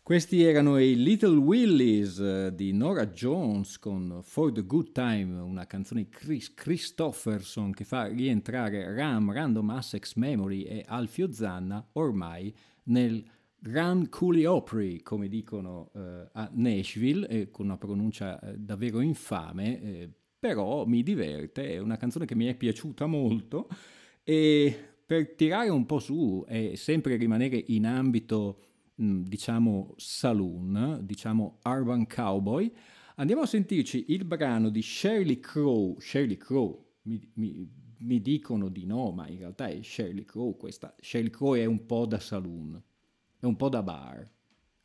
questi 0.02 0.42
erano 0.42 0.76
i 0.80 1.00
Little 1.00 1.36
Willies 1.36 2.18
eh, 2.18 2.52
di 2.52 2.72
Nora 2.72 3.06
Jones 3.06 3.78
con 3.78 4.18
For 4.20 4.50
the 4.50 4.66
Good 4.66 4.90
Time, 4.90 5.38
una 5.38 5.68
canzone 5.68 6.02
di 6.02 6.08
Chris 6.08 6.52
Christofferson 6.52 7.70
che 7.70 7.84
fa 7.84 8.06
rientrare 8.06 8.92
Ram, 8.92 9.32
Random 9.32 9.70
Assex 9.70 10.16
Memory 10.16 10.62
e 10.62 10.84
Alfio 10.88 11.30
Zanna 11.30 11.90
ormai 11.92 12.52
nel 12.86 13.24
Grand 13.62 14.08
Coulee 14.08 14.46
Opry, 14.46 15.02
come 15.02 15.28
dicono 15.28 15.90
eh, 15.94 16.28
a 16.32 16.50
Nashville, 16.54 17.28
eh, 17.28 17.50
con 17.50 17.66
una 17.66 17.76
pronuncia 17.76 18.40
eh, 18.40 18.56
davvero 18.56 19.00
infame, 19.00 19.82
eh, 19.82 20.10
però 20.38 20.86
mi 20.86 21.02
diverte, 21.02 21.68
è 21.68 21.78
una 21.78 21.98
canzone 21.98 22.24
che 22.24 22.34
mi 22.34 22.46
è 22.46 22.54
piaciuta 22.54 23.04
molto 23.04 23.68
e 24.24 24.74
per 25.04 25.34
tirare 25.34 25.68
un 25.68 25.84
po' 25.84 25.98
su 25.98 26.42
e 26.48 26.74
sempre 26.76 27.16
rimanere 27.16 27.62
in 27.66 27.84
ambito, 27.84 28.62
mh, 28.94 29.24
diciamo, 29.24 29.92
saloon, 29.98 31.00
diciamo 31.02 31.58
urban 31.64 32.06
cowboy, 32.06 32.72
andiamo 33.16 33.42
a 33.42 33.46
sentirci 33.46 34.06
il 34.08 34.24
brano 34.24 34.70
di 34.70 34.80
Shirley 34.80 35.38
Crow, 35.38 36.00
Shirley 36.00 36.38
Crow, 36.38 36.92
mi, 37.02 37.30
mi- 37.34 37.70
mi 37.98 38.22
dicono 38.22 38.70
di 38.70 38.86
no, 38.86 39.10
ma 39.10 39.28
in 39.28 39.36
realtà 39.36 39.68
è 39.68 39.82
Shirley 39.82 40.24
Crow 40.24 40.56
questa, 40.56 40.94
Shirley 40.98 41.30
Crow 41.30 41.54
è 41.56 41.66
un 41.66 41.84
po' 41.84 42.06
da 42.06 42.18
saloon 42.18 42.82
è 43.40 43.46
un 43.46 43.56
po' 43.56 43.68
da 43.68 43.82
bar. 43.82 44.30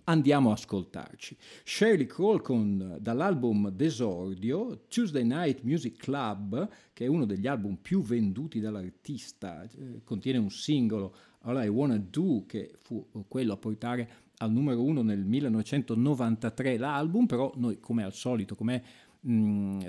Andiamo 0.07 0.51
a 0.51 0.53
ascoltarci. 0.53 1.35
Shirley 1.63 2.05
Cole 2.05 2.41
con 2.41 2.97
dall'album 2.99 3.69
Desordio, 3.69 4.85
Tuesday 4.87 5.23
Night 5.23 5.61
Music 5.63 5.97
Club, 5.97 6.69
che 6.93 7.05
è 7.05 7.07
uno 7.07 7.25
degli 7.25 7.47
album 7.47 7.75
più 7.75 8.01
venduti 8.01 8.59
dall'artista, 8.59 9.63
eh, 9.63 10.01
contiene 10.03 10.37
un 10.37 10.51
singolo, 10.51 11.15
All 11.41 11.63
I 11.63 11.67
Wanna 11.67 11.97
Do, 11.97 12.45
che 12.47 12.75
fu 12.77 13.07
quello 13.27 13.53
a 13.53 13.57
portare 13.57 14.09
al 14.37 14.51
numero 14.51 14.83
uno 14.83 15.01
nel 15.01 15.23
1993 15.23 16.77
l'album, 16.77 17.25
però 17.25 17.51
noi 17.55 17.79
come 17.79 18.03
al 18.03 18.13
solito, 18.13 18.55
come 18.55 18.83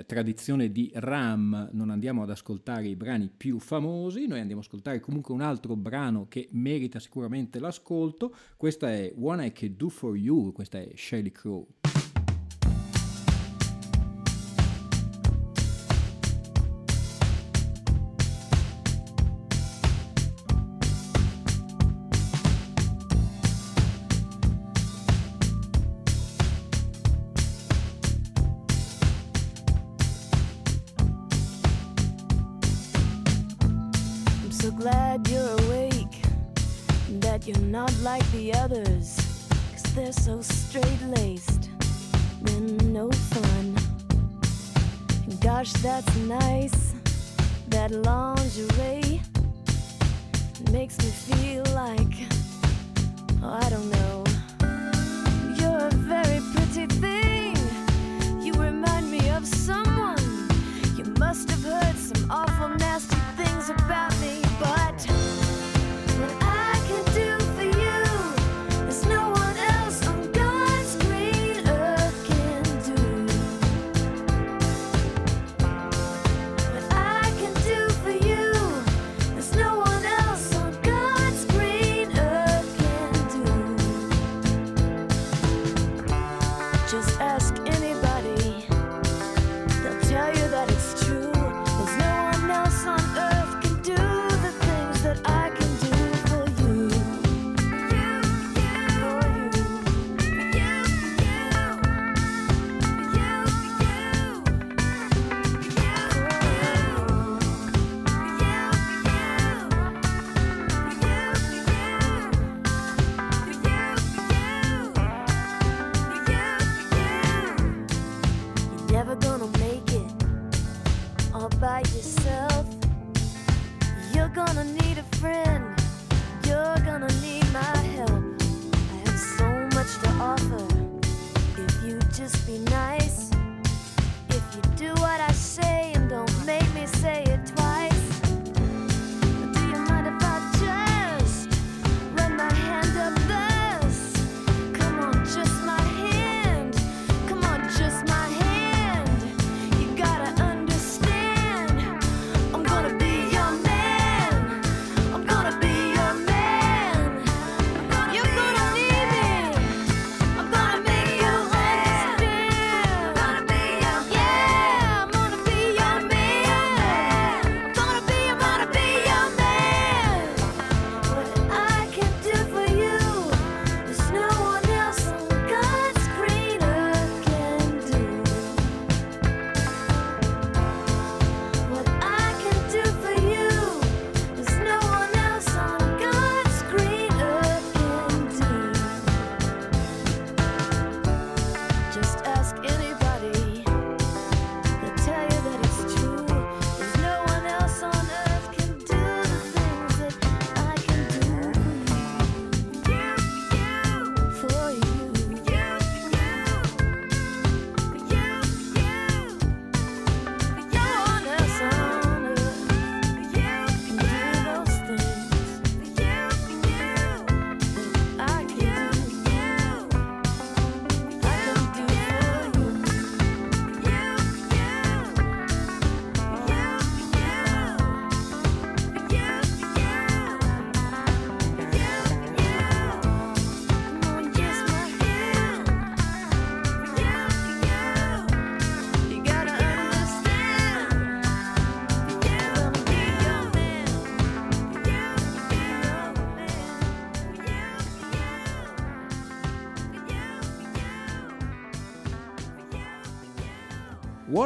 tradizione 0.05 0.71
di 0.71 0.89
Ram, 0.95 1.69
non 1.73 1.91
andiamo 1.91 2.23
ad 2.23 2.31
ascoltare 2.31 2.87
i 2.87 2.95
brani 2.95 3.29
più 3.35 3.59
famosi, 3.59 4.25
noi 4.25 4.39
andiamo 4.39 4.61
ad 4.61 4.67
ascoltare 4.67 4.99
comunque 4.99 5.33
un 5.33 5.41
altro 5.41 5.75
brano 5.75 6.25
che 6.27 6.47
merita 6.51 6.99
sicuramente 6.99 7.59
l'ascolto. 7.59 8.33
Questa 8.55 8.91
è 8.91 9.13
One 9.19 9.45
I 9.45 9.51
Can 9.51 9.75
Do 9.77 9.89
For 9.89 10.17
You, 10.17 10.51
questa 10.51 10.79
è 10.79 10.89
Shirley 10.95 11.31
Crow. 11.31 11.67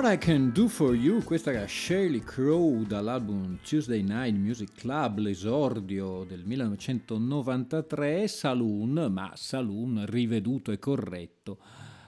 What 0.02 0.12
I 0.12 0.18
Can 0.18 0.50
Do 0.52 0.68
For 0.68 0.96
You, 0.96 1.22
questa 1.22 1.52
era 1.52 1.68
Shirley 1.68 2.22
Crow 2.22 2.82
dall'album 2.86 3.60
Tuesday 3.62 4.02
Night 4.02 4.36
Music 4.36 4.72
Club, 4.74 5.20
l'esordio 5.20 6.24
del 6.24 6.44
1993, 6.44 8.28
Saloon, 8.28 9.10
ma 9.12 9.32
Saloon 9.36 10.04
riveduto 10.08 10.72
e 10.72 10.80
corretto, 10.80 11.60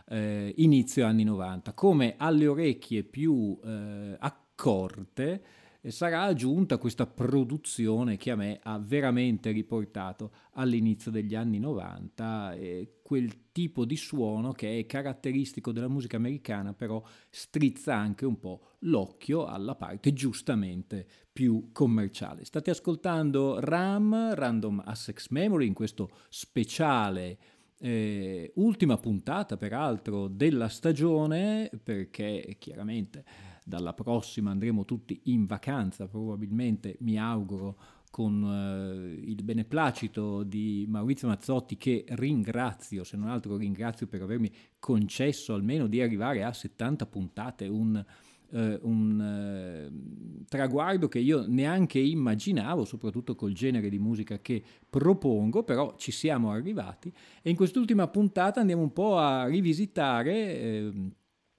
eh, 0.07 0.51
inizio 0.57 1.05
anni 1.05 1.23
90. 1.23 1.73
Come 1.73 2.15
alle 2.17 2.47
orecchie 2.47 3.03
più 3.03 3.59
eh, 3.63 4.15
accorte, 4.17 5.43
sarà 5.85 6.23
aggiunta 6.23 6.79
questa 6.79 7.05
produzione 7.05 8.17
che 8.17 8.31
a 8.31 8.35
me 8.35 8.59
ha 8.63 8.79
veramente 8.79 9.51
riportato 9.51 10.31
all'inizio 10.53 11.11
degli 11.11 11.35
anni 11.35 11.59
90 11.59 12.53
eh, 12.53 12.93
quel 13.13 13.51
tipo 13.51 13.85
di 13.85 13.95
suono 13.95 14.53
che 14.53 14.79
è 14.79 14.87
caratteristico 14.87 15.71
della 15.71 15.87
musica 15.87 16.17
americana 16.17 16.73
però 16.73 16.99
strizza 17.29 17.95
anche 17.95 18.25
un 18.25 18.39
po' 18.39 18.69
l'occhio 18.79 19.45
alla 19.45 19.75
parte 19.75 20.13
giustamente 20.13 21.05
più 21.31 21.69
commerciale. 21.71 22.43
State 22.43 22.71
ascoltando 22.71 23.59
RAM, 23.59 24.33
Random 24.33 24.81
Assex 24.83 25.29
Memory, 25.29 25.67
in 25.67 25.73
questo 25.75 26.09
speciale 26.29 27.37
eh, 27.77 28.51
ultima 28.55 28.97
puntata 28.97 29.57
peraltro 29.57 30.27
della 30.27 30.67
stagione 30.67 31.69
perché 31.83 32.55
chiaramente 32.57 33.23
dalla 33.63 33.93
prossima 33.93 34.49
andremo 34.49 34.85
tutti 34.85 35.21
in 35.25 35.45
vacanza, 35.45 36.07
probabilmente 36.07 36.97
mi 37.01 37.19
auguro 37.19 37.77
con 38.13 38.43
eh, 38.43 39.27
il 39.27 39.43
beneplacito 39.43 40.43
di 40.43 40.85
Maurizio 40.87 41.27
Mazzotti 41.27 41.77
che 41.77 42.05
ringrazio, 42.09 43.03
se 43.03 43.17
non 43.17 43.27
altro 43.27 43.57
ringrazio 43.57 44.05
per 44.05 44.21
avermi 44.21 44.51
concesso 44.77 45.55
almeno 45.55 45.87
di 45.87 45.99
arrivare 45.99 46.43
a 46.43 46.53
70 46.53 47.07
puntate, 47.07 47.65
un, 47.65 48.05
eh, 48.51 48.79
un 48.83 49.19
eh, 49.19 50.45
traguardo 50.47 51.07
che 51.07 51.17
io 51.17 51.45
neanche 51.47 51.97
immaginavo, 51.97 52.85
soprattutto 52.85 53.33
col 53.33 53.53
genere 53.53 53.89
di 53.89 53.97
musica 53.97 54.37
che 54.37 54.61
propongo, 54.87 55.63
però 55.63 55.95
ci 55.97 56.11
siamo 56.11 56.51
arrivati. 56.51 57.11
E 57.41 57.49
in 57.49 57.55
quest'ultima 57.55 58.07
puntata 58.09 58.59
andiamo 58.59 58.83
un 58.83 58.93
po' 58.93 59.17
a 59.17 59.47
rivisitare 59.47 60.59
ehm, 60.59 61.11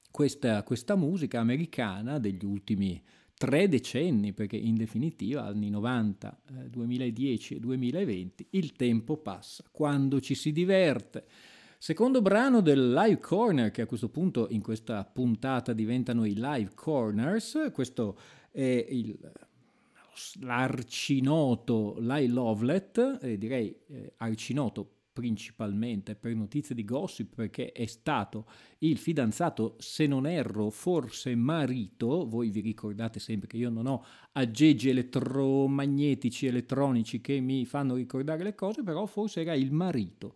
questa, 0.08 0.62
questa 0.62 0.94
musica 0.94 1.40
americana 1.40 2.20
degli 2.20 2.44
ultimi 2.44 3.02
tre 3.44 3.68
decenni, 3.68 4.32
perché 4.32 4.56
in 4.56 4.74
definitiva 4.74 5.44
anni 5.44 5.68
90, 5.68 6.40
eh, 6.48 6.70
2010 6.70 7.56
e 7.56 7.60
2020 7.60 8.46
il 8.50 8.72
tempo 8.72 9.18
passa 9.18 9.64
quando 9.70 10.18
ci 10.18 10.34
si 10.34 10.50
diverte. 10.50 11.26
Secondo 11.76 12.22
brano 12.22 12.62
del 12.62 12.94
Live 12.94 13.20
Corner, 13.20 13.70
che 13.70 13.82
a 13.82 13.86
questo 13.86 14.08
punto 14.08 14.46
in 14.48 14.62
questa 14.62 15.04
puntata 15.04 15.74
diventano 15.74 16.24
i 16.24 16.32
Live 16.36 16.70
Corners, 16.74 17.68
questo 17.70 18.18
è 18.50 18.86
il, 18.88 19.14
l'arcinoto 20.40 21.96
Lai 21.98 22.28
Lovelet, 22.28 23.18
eh, 23.20 23.36
direi 23.36 23.76
eh, 23.88 24.14
arcinoto 24.16 24.88
principalmente 25.14 26.16
per 26.16 26.34
notizie 26.34 26.74
di 26.74 26.84
gossip 26.84 27.36
perché 27.36 27.70
è 27.70 27.86
stato 27.86 28.46
il 28.78 28.98
fidanzato, 28.98 29.76
se 29.78 30.06
non 30.06 30.26
erro, 30.26 30.68
forse 30.70 31.34
marito, 31.36 32.26
voi 32.26 32.50
vi 32.50 32.60
ricordate 32.60 33.20
sempre 33.20 33.46
che 33.46 33.56
io 33.56 33.70
non 33.70 33.86
ho 33.86 34.04
aggeggi 34.32 34.90
elettromagnetici, 34.90 36.46
elettronici 36.46 37.20
che 37.20 37.38
mi 37.38 37.64
fanno 37.64 37.94
ricordare 37.94 38.42
le 38.42 38.56
cose, 38.56 38.82
però 38.82 39.06
forse 39.06 39.42
era 39.42 39.54
il 39.54 39.72
marito 39.72 40.34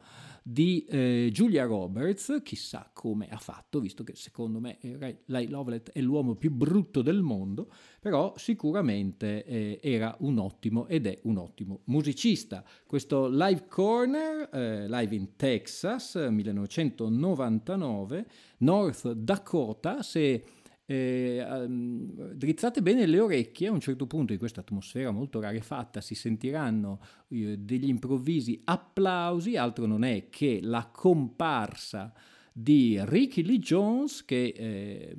di 0.50 0.86
eh, 0.88 1.28
Julia 1.30 1.66
Roberts, 1.66 2.40
chissà 2.42 2.88
come 2.94 3.28
ha 3.28 3.36
fatto, 3.36 3.80
visto 3.80 4.02
che 4.02 4.14
secondo 4.16 4.60
me 4.60 4.78
eh, 4.80 5.18
Lei 5.26 5.46
Lovelet 5.46 5.92
è 5.92 6.00
l'uomo 6.00 6.36
più 6.36 6.50
brutto 6.50 7.02
del 7.02 7.20
mondo, 7.20 7.70
però 8.00 8.32
sicuramente 8.38 9.44
eh, 9.44 9.78
era 9.82 10.16
un 10.20 10.38
ottimo 10.38 10.86
ed 10.86 11.06
è 11.06 11.18
un 11.24 11.36
ottimo 11.36 11.80
musicista. 11.84 12.64
Questo 12.86 13.28
Live 13.28 13.66
Corner, 13.68 14.48
eh, 14.50 14.88
live 14.88 15.14
in 15.14 15.36
Texas, 15.36 16.14
1999, 16.14 18.26
North 18.58 19.12
Dakota, 19.12 20.02
se 20.02 20.42
eh, 20.90 21.66
drizzate 21.68 22.80
bene 22.80 23.04
le 23.04 23.20
orecchie, 23.20 23.68
a 23.68 23.72
un 23.72 23.80
certo 23.80 24.06
punto 24.06 24.32
in 24.32 24.38
questa 24.38 24.60
atmosfera 24.60 25.10
molto 25.10 25.38
rarefatta 25.38 26.00
si 26.00 26.14
sentiranno 26.14 27.00
eh, 27.28 27.58
degli 27.58 27.88
improvvisi 27.88 28.62
applausi, 28.64 29.56
altro 29.56 29.84
non 29.84 30.02
è 30.02 30.30
che 30.30 30.60
la 30.62 30.88
comparsa 30.90 32.10
di 32.50 32.98
Ricky 33.02 33.42
Lee 33.42 33.58
Jones 33.58 34.24
che 34.24 34.54
eh, 34.56 35.14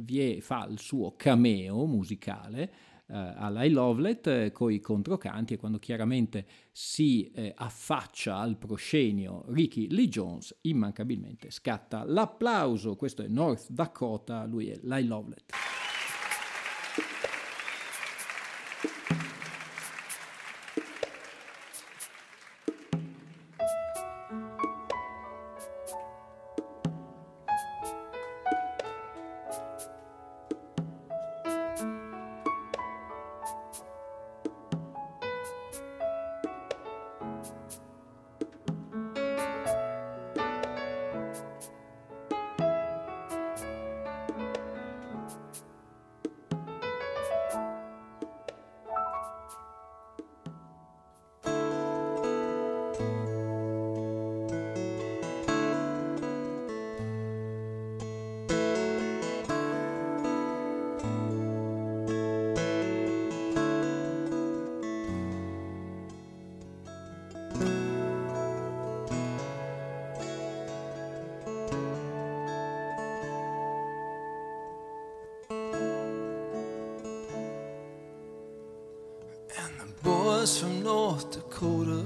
vie, 0.00 0.40
fa 0.40 0.66
il 0.68 0.80
suo 0.80 1.14
cameo 1.16 1.86
musicale 1.86 2.72
alla 3.14 3.64
I 3.64 3.70
Lovelet 3.70 4.26
eh, 4.26 4.52
coi 4.52 4.80
controcanti 4.80 5.54
e 5.54 5.56
quando 5.56 5.78
chiaramente 5.78 6.46
si 6.72 7.30
eh, 7.30 7.52
affaccia 7.54 8.36
al 8.36 8.56
proscenio 8.56 9.44
Ricky 9.48 9.88
Lee 9.90 10.08
Jones 10.08 10.56
immancabilmente 10.62 11.50
scatta 11.50 12.04
l'applauso. 12.04 12.96
Questo 12.96 13.22
è 13.22 13.28
North 13.28 13.68
Dakota 13.68 14.44
lui 14.44 14.68
è 14.68 14.78
l'I 14.82 15.06
Lovelet 15.06 15.52
from 80.42 80.82
North 80.82 81.30
Dakota. 81.30 82.02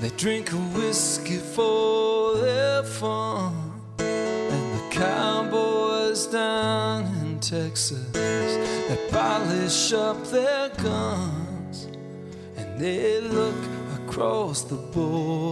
They 0.00 0.10
drink 0.18 0.52
a 0.52 0.56
whiskey 0.56 1.38
for 1.38 2.36
their 2.36 2.82
fun. 2.82 3.54
And 3.98 4.64
the 4.76 4.94
cowboys 4.94 6.26
down 6.26 7.06
in 7.22 7.40
Texas, 7.40 8.06
they 8.12 8.98
polish 9.10 9.94
up 9.94 10.22
their 10.26 10.68
guns. 10.76 11.88
And 12.58 12.78
they 12.78 13.22
look 13.22 13.56
across 14.04 14.60
the 14.64 14.76
border 14.76 15.49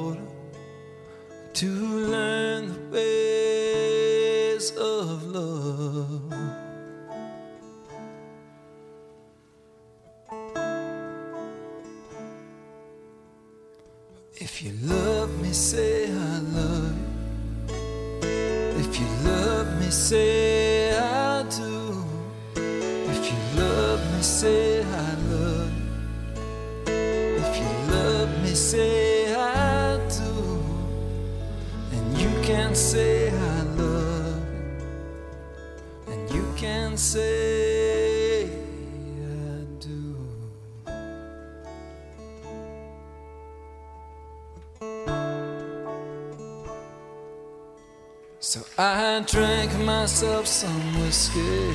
So 48.40 48.60
I 48.78 49.24
drank 49.26 49.76
myself 49.80 50.46
some 50.46 51.00
whiskey. 51.00 51.74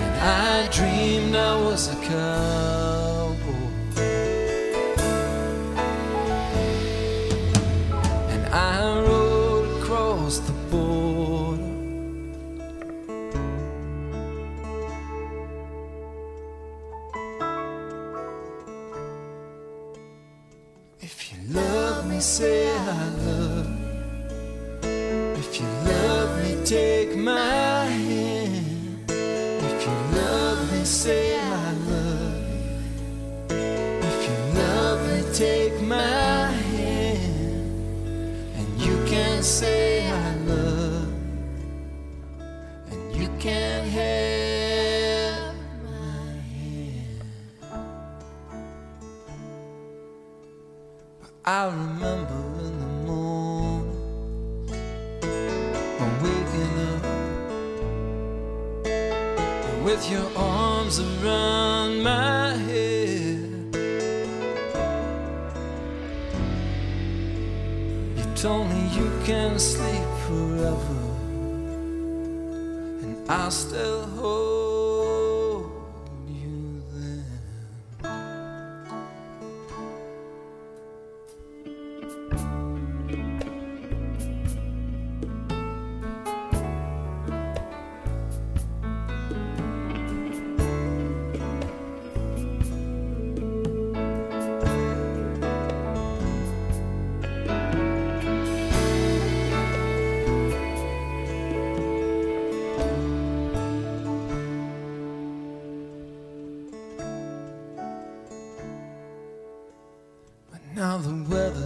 And 0.00 0.16
I 0.20 0.68
dreamed 0.72 1.36
I 1.36 1.56
was 1.56 1.88
a 1.92 1.96
cowboy. 1.96 3.01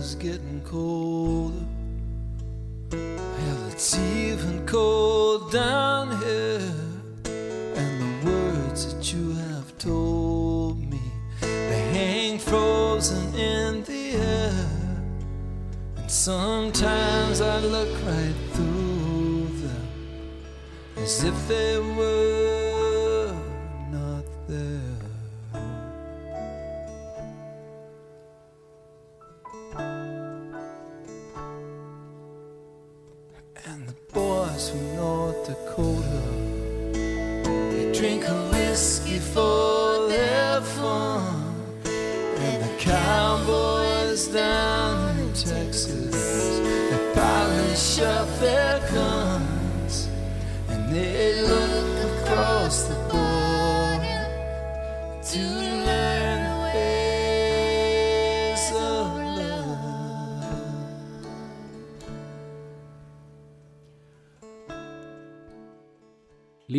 Weather's 0.07 0.15
getting 0.15 0.61
colder. 0.63 1.67
Hell, 2.93 3.69
it's 3.71 3.99
even 3.99 4.65
cold 4.67 5.51
down 5.53 6.09
here. 6.23 6.75
And 7.75 8.01
the 8.01 8.31
words 8.31 8.95
that 8.95 9.13
you 9.13 9.35
have 9.35 9.77
told 9.79 10.79
me, 10.79 11.01
they 11.41 11.91
hang 11.93 12.39
frozen 12.39 13.35
in 13.35 13.83
the 13.85 14.11
air. 14.13 14.71
And 15.97 16.11
sometimes 16.11 17.41
I 17.41 17.59
look 17.61 17.93
right 18.05 18.35
through 18.53 19.49
them 19.63 19.89
as 20.99 21.25
if 21.25 21.49
they 21.49 21.79
were 21.79 22.16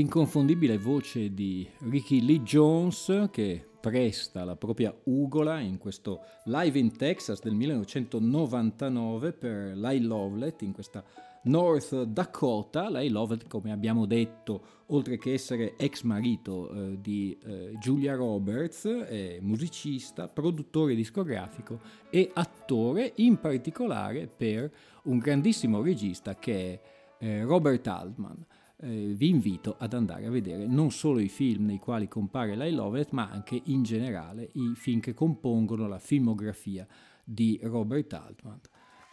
L'inconfondibile 0.07 0.77
voce 0.77 1.33
di 1.33 1.67
Ricky 1.79 2.21
Lee 2.21 2.41
Jones 2.41 3.27
che 3.29 3.61
presta 3.81 4.45
la 4.45 4.55
propria 4.55 4.95
ugola 5.03 5.59
in 5.59 5.77
questo 5.77 6.21
live 6.45 6.79
in 6.79 6.95
Texas 6.95 7.41
del 7.41 7.53
1999 7.53 9.33
per 9.33 9.75
Lyle 9.75 10.05
Lovett 10.05 10.61
in 10.61 10.71
questa 10.71 11.03
North 11.43 12.03
Dakota. 12.03 12.89
Lyle 12.89 13.09
Lovett, 13.09 13.47
come 13.49 13.73
abbiamo 13.73 14.05
detto, 14.05 14.85
oltre 14.87 15.17
che 15.17 15.33
essere 15.33 15.75
ex 15.75 16.03
marito 16.03 16.71
eh, 16.71 17.01
di 17.01 17.37
eh, 17.43 17.73
Julia 17.77 18.15
Roberts, 18.15 18.87
è 18.87 19.39
musicista, 19.41 20.29
produttore 20.29 20.95
discografico 20.95 21.81
e 22.09 22.31
attore, 22.33 23.11
in 23.15 23.41
particolare 23.41 24.27
per 24.27 24.71
un 25.03 25.17
grandissimo 25.17 25.81
regista 25.81 26.33
che 26.35 26.55
è 26.55 27.25
eh, 27.25 27.43
Robert 27.43 27.85
Altman 27.87 28.45
eh, 28.79 29.13
vi 29.15 29.29
invito 29.29 29.75
ad 29.77 29.93
andare 29.93 30.25
a 30.25 30.29
vedere 30.29 30.67
non 30.67 30.91
solo 30.91 31.19
i 31.19 31.29
film 31.29 31.65
nei 31.65 31.79
quali 31.79 32.07
compare 32.07 32.55
Lyle 32.55 32.71
Lovett, 32.71 33.11
ma 33.11 33.29
anche 33.29 33.59
in 33.65 33.83
generale 33.83 34.49
i 34.53 34.73
film 34.75 34.99
che 34.99 35.13
compongono 35.13 35.87
la 35.87 35.99
filmografia 35.99 36.85
di 37.23 37.59
Robert 37.63 38.13
Altman. 38.13 38.59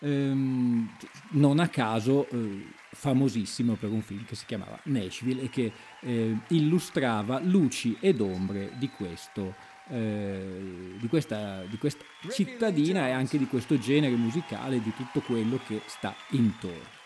Ehm, 0.00 0.88
non 1.30 1.60
a 1.60 1.68
caso 1.68 2.28
eh, 2.28 2.66
famosissimo 2.92 3.74
per 3.74 3.90
un 3.90 4.02
film 4.02 4.24
che 4.24 4.34
si 4.34 4.44
chiamava 4.44 4.78
Nashville 4.84 5.42
e 5.42 5.48
che 5.48 5.72
eh, 6.00 6.36
illustrava 6.48 7.40
luci 7.40 7.96
ed 8.00 8.20
ombre 8.20 8.72
di 8.78 8.88
questo 8.88 9.72
eh, 9.88 10.96
di, 10.98 11.08
questa, 11.08 11.62
di 11.64 11.76
questa 11.76 12.04
cittadina 12.30 13.08
e 13.08 13.10
anche 13.10 13.36
di 13.36 13.46
questo 13.46 13.78
genere 13.78 14.14
musicale, 14.14 14.80
di 14.80 14.92
tutto 14.94 15.20
quello 15.20 15.58
che 15.66 15.82
sta 15.86 16.14
intorno. 16.30 17.03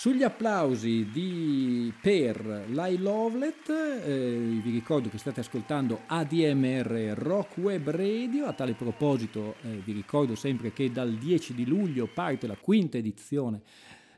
Sugli 0.00 0.22
applausi 0.22 1.10
di, 1.12 1.92
per 2.00 2.64
Lyle 2.68 3.02
Lovett, 3.02 3.68
eh, 3.68 4.58
vi 4.62 4.70
ricordo 4.70 5.10
che 5.10 5.18
state 5.18 5.40
ascoltando 5.40 6.04
ADMR 6.06 7.12
Rock 7.18 7.58
Web 7.58 7.90
Radio, 7.90 8.46
a 8.46 8.54
tale 8.54 8.72
proposito 8.72 9.56
eh, 9.60 9.82
vi 9.84 9.92
ricordo 9.92 10.34
sempre 10.36 10.72
che 10.72 10.90
dal 10.90 11.12
10 11.12 11.52
di 11.52 11.66
luglio 11.66 12.06
parte 12.06 12.46
la 12.46 12.56
quinta 12.56 12.96
edizione 12.96 13.60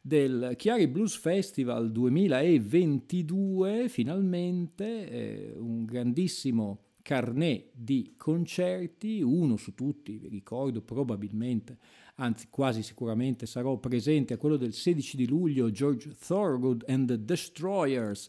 del 0.00 0.54
Chiari 0.56 0.86
Blues 0.86 1.16
Festival 1.16 1.90
2022, 1.90 3.88
finalmente 3.88 5.10
eh, 5.10 5.54
un 5.58 5.84
grandissimo 5.84 6.78
carnet 7.02 7.70
di 7.72 8.14
concerti, 8.16 9.20
uno 9.20 9.56
su 9.56 9.74
tutti, 9.74 10.16
vi 10.16 10.28
ricordo 10.28 10.80
probabilmente 10.80 11.78
anzi 12.16 12.48
quasi 12.50 12.82
sicuramente 12.82 13.46
sarò 13.46 13.78
presente 13.78 14.34
a 14.34 14.38
quello 14.38 14.56
del 14.56 14.72
16 14.72 15.16
di 15.16 15.26
luglio, 15.26 15.70
George 15.70 16.14
Thorogood 16.26 16.84
and 16.86 17.06
the 17.06 17.24
Destroyers, 17.24 18.28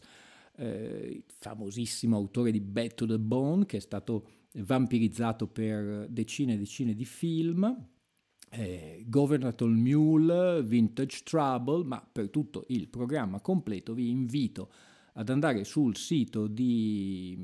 eh, 0.56 1.24
famosissimo 1.26 2.16
autore 2.16 2.50
di 2.50 2.60
Back 2.60 2.94
to 2.94 3.06
the 3.06 3.18
Bone, 3.18 3.66
che 3.66 3.78
è 3.78 3.80
stato 3.80 4.28
vampirizzato 4.54 5.48
per 5.48 6.06
decine 6.08 6.54
e 6.54 6.58
decine 6.58 6.94
di 6.94 7.04
film, 7.04 7.88
eh, 8.50 9.04
Governor 9.06 9.54
Mule, 9.66 10.62
Vintage 10.62 11.22
Trouble, 11.24 11.84
ma 11.84 12.06
per 12.10 12.30
tutto 12.30 12.64
il 12.68 12.88
programma 12.88 13.40
completo 13.40 13.94
vi 13.94 14.10
invito 14.10 14.70
ad 15.16 15.28
andare 15.28 15.64
sul 15.64 15.96
sito 15.96 16.46
di 16.46 17.36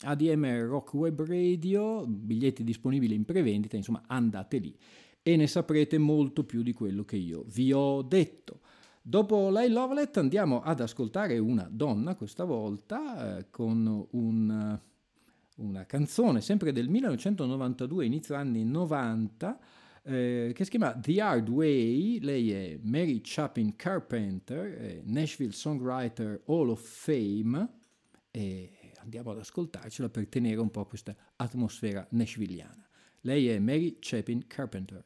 ADM 0.00 0.66
Rock 0.66 0.94
Web 0.94 1.22
Radio, 1.24 2.06
biglietti 2.06 2.64
disponibili 2.64 3.14
in 3.14 3.24
prevendita, 3.24 3.76
insomma 3.76 4.02
andate 4.06 4.58
lì 4.58 4.76
e 5.26 5.36
ne 5.36 5.46
saprete 5.46 5.96
molto 5.96 6.44
più 6.44 6.62
di 6.62 6.74
quello 6.74 7.02
che 7.04 7.16
io 7.16 7.44
vi 7.48 7.72
ho 7.72 8.02
detto. 8.02 8.60
Dopo 9.00 9.48
Lay 9.48 9.70
Lovelet 9.70 10.14
andiamo 10.18 10.60
ad 10.60 10.80
ascoltare 10.80 11.38
una 11.38 11.66
donna 11.70 12.14
questa 12.14 12.44
volta 12.44 13.38
eh, 13.38 13.46
con 13.50 14.06
un, 14.10 14.78
una 15.56 15.86
canzone 15.86 16.42
sempre 16.42 16.72
del 16.72 16.90
1992, 16.90 18.04
inizio 18.04 18.34
anni 18.34 18.64
90, 18.64 19.58
eh, 20.02 20.52
che 20.54 20.64
si 20.64 20.70
chiama 20.70 20.92
The 20.92 21.20
Hard 21.22 21.48
Way. 21.48 22.20
Lei 22.20 22.52
è 22.52 22.78
Mary 22.82 23.22
Chapin 23.22 23.76
Carpenter, 23.76 25.00
Nashville 25.04 25.52
Songwriter 25.52 26.42
Hall 26.44 26.68
of 26.68 26.82
Fame 26.86 27.68
e 28.30 28.92
andiamo 28.98 29.30
ad 29.30 29.38
ascoltarcela 29.38 30.10
per 30.10 30.28
tenere 30.28 30.60
un 30.60 30.70
po' 30.70 30.84
questa 30.84 31.16
atmosfera 31.36 32.06
nashvilliana. 32.10 32.86
Lei 33.20 33.48
è 33.48 33.58
Mary 33.58 33.96
Chapin 34.00 34.46
Carpenter. 34.46 35.02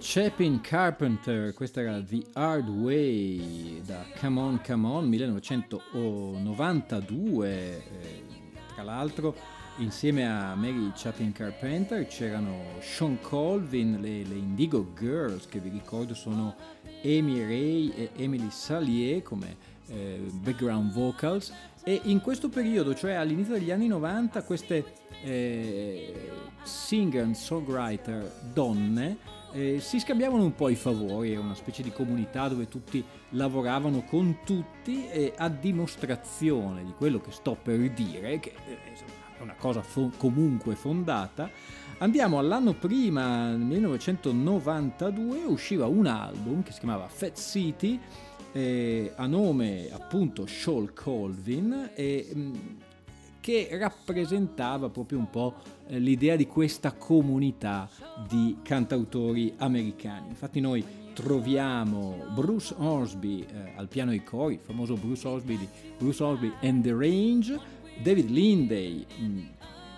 Chapin 0.00 0.60
Carpenter, 0.60 1.54
questa 1.54 1.82
era 1.82 2.02
The 2.02 2.20
Hard 2.32 2.68
Way 2.68 3.80
da 3.82 4.04
Come 4.18 4.40
On 4.40 4.60
Come 4.60 4.88
On 4.88 5.08
1992, 5.08 7.48
eh, 7.48 7.82
tra 8.74 8.82
l'altro 8.82 9.36
insieme 9.76 10.28
a 10.28 10.56
Mary 10.56 10.90
Chapin 10.96 11.30
Carpenter 11.30 12.08
c'erano 12.08 12.80
Sean 12.80 13.20
Colvin, 13.20 14.00
le, 14.00 14.24
le, 14.24 14.34
Indigo 14.34 14.92
Girls 14.98 15.46
che 15.46 15.60
vi 15.60 15.68
ricordo 15.68 16.14
sono 16.14 16.56
Amy 17.04 17.44
Ray 17.44 17.92
e 17.94 18.10
Emily 18.16 18.50
Salier 18.50 19.22
come 19.22 19.56
eh, 19.86 20.26
background 20.40 20.92
vocals. 20.92 21.52
E 21.84 22.00
in 22.02 22.20
questo 22.20 22.48
periodo, 22.48 22.96
cioè 22.96 23.12
all'inizio 23.12 23.54
degli 23.54 23.70
anni 23.70 23.86
90, 23.86 24.42
queste 24.42 24.84
eh, 25.22 26.32
singer 26.64 27.22
and 27.22 27.36
songwriter 27.36 28.28
donne 28.52 29.41
eh, 29.52 29.80
si 29.80 30.00
scambiavano 30.00 30.42
un 30.42 30.54
po' 30.54 30.68
i 30.68 30.74
favori, 30.74 31.32
era 31.32 31.40
una 31.40 31.54
specie 31.54 31.82
di 31.82 31.90
comunità 31.92 32.48
dove 32.48 32.68
tutti 32.68 33.04
lavoravano 33.30 34.02
con 34.02 34.38
tutti 34.44 35.08
e 35.08 35.32
a 35.36 35.48
dimostrazione 35.48 36.84
di 36.84 36.92
quello 36.96 37.20
che 37.20 37.30
sto 37.30 37.56
per 37.60 37.78
dire, 37.90 38.40
che 38.40 38.54
eh, 38.66 38.78
è 39.38 39.42
una 39.42 39.54
cosa 39.58 39.82
fo- 39.82 40.12
comunque 40.16 40.74
fondata, 40.74 41.50
andiamo 41.98 42.38
all'anno 42.38 42.74
prima, 42.74 43.50
nel 43.50 43.58
1992, 43.58 45.44
usciva 45.44 45.86
un 45.86 46.06
album 46.06 46.62
che 46.62 46.72
si 46.72 46.78
chiamava 46.78 47.08
Fat 47.08 47.38
City, 47.38 48.00
eh, 48.52 49.12
a 49.16 49.26
nome 49.26 49.88
appunto 49.90 50.46
Shawl 50.46 50.92
Colvin 50.92 51.90
e 51.94 52.30
mh, 52.32 52.40
mm, 52.40 52.54
che 53.42 53.68
rappresentava 53.72 54.88
proprio 54.88 55.18
un 55.18 55.28
po' 55.28 55.54
eh, 55.88 55.98
l'idea 55.98 56.36
di 56.36 56.46
questa 56.46 56.92
comunità 56.92 57.90
di 58.28 58.58
cantautori 58.62 59.52
americani. 59.56 60.28
Infatti 60.28 60.60
noi 60.60 60.84
troviamo 61.12 62.24
Bruce 62.32 62.72
Osby 62.78 63.40
eh, 63.40 63.72
al 63.74 63.88
piano 63.88 64.14
i 64.14 64.22
cori, 64.22 64.54
il 64.54 64.60
famoso 64.60 64.94
Bruce 64.94 65.26
Osby 65.26 65.58
di 65.58 65.68
Bruce 65.98 66.22
Osby 66.22 66.52
and 66.62 66.84
the 66.84 66.94
Range, 66.94 67.58
David 68.00 68.30
Linday, 68.30 69.04
mh, 69.18 69.24
mm, 69.24 69.46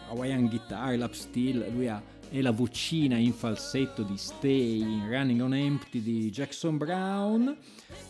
Hawaiian 0.09 0.49
Guitar, 0.49 0.97
Lap 0.97 1.13
Steel, 1.13 1.71
lui 1.71 1.87
ha 1.87 2.03
e 2.31 2.43
la 2.43 2.51
vocina 2.51 3.17
in 3.17 3.33
falsetto 3.33 4.03
di 4.03 4.17
Stay 4.17 4.81
in 4.81 5.07
Running 5.09 5.41
on 5.41 5.55
Empty 5.55 6.03
di 6.03 6.31
Jackson 6.31 6.79
Brown, 6.79 7.57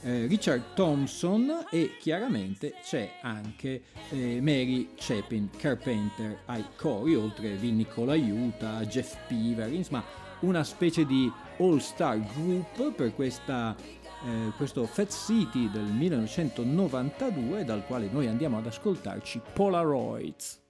eh, 0.03 0.27
Richard 0.27 0.75
Thompson 0.75 1.67
e 1.71 1.97
chiaramente 1.99 2.75
c'è 2.83 3.19
anche 3.23 3.83
eh, 4.11 4.41
Mary 4.41 4.91
Chapin 4.97 5.51
Carpenter 5.57 6.41
ai 6.47 6.65
cori, 6.77 7.15
oltre 7.15 7.53
a 7.53 7.57
Vin 7.57 7.77
Nicolaiuta, 7.77 8.85
Jeff 8.87 9.17
Peaver, 9.27 9.73
insomma 9.73 10.05
una 10.41 10.65
specie 10.65 11.07
di 11.07 11.31
all-star 11.59 12.21
group 12.35 12.93
per 12.93 13.15
questa, 13.15 13.75
eh, 14.25 14.53
questo 14.57 14.85
Fat 14.87 15.11
City 15.11 15.71
del 15.71 15.85
1992 15.85 17.65
dal 17.65 17.85
quale 17.87 18.09
noi 18.11 18.27
andiamo 18.27 18.59
ad 18.59 18.67
ascoltarci 18.67 19.41
Polaroids. 19.53 20.64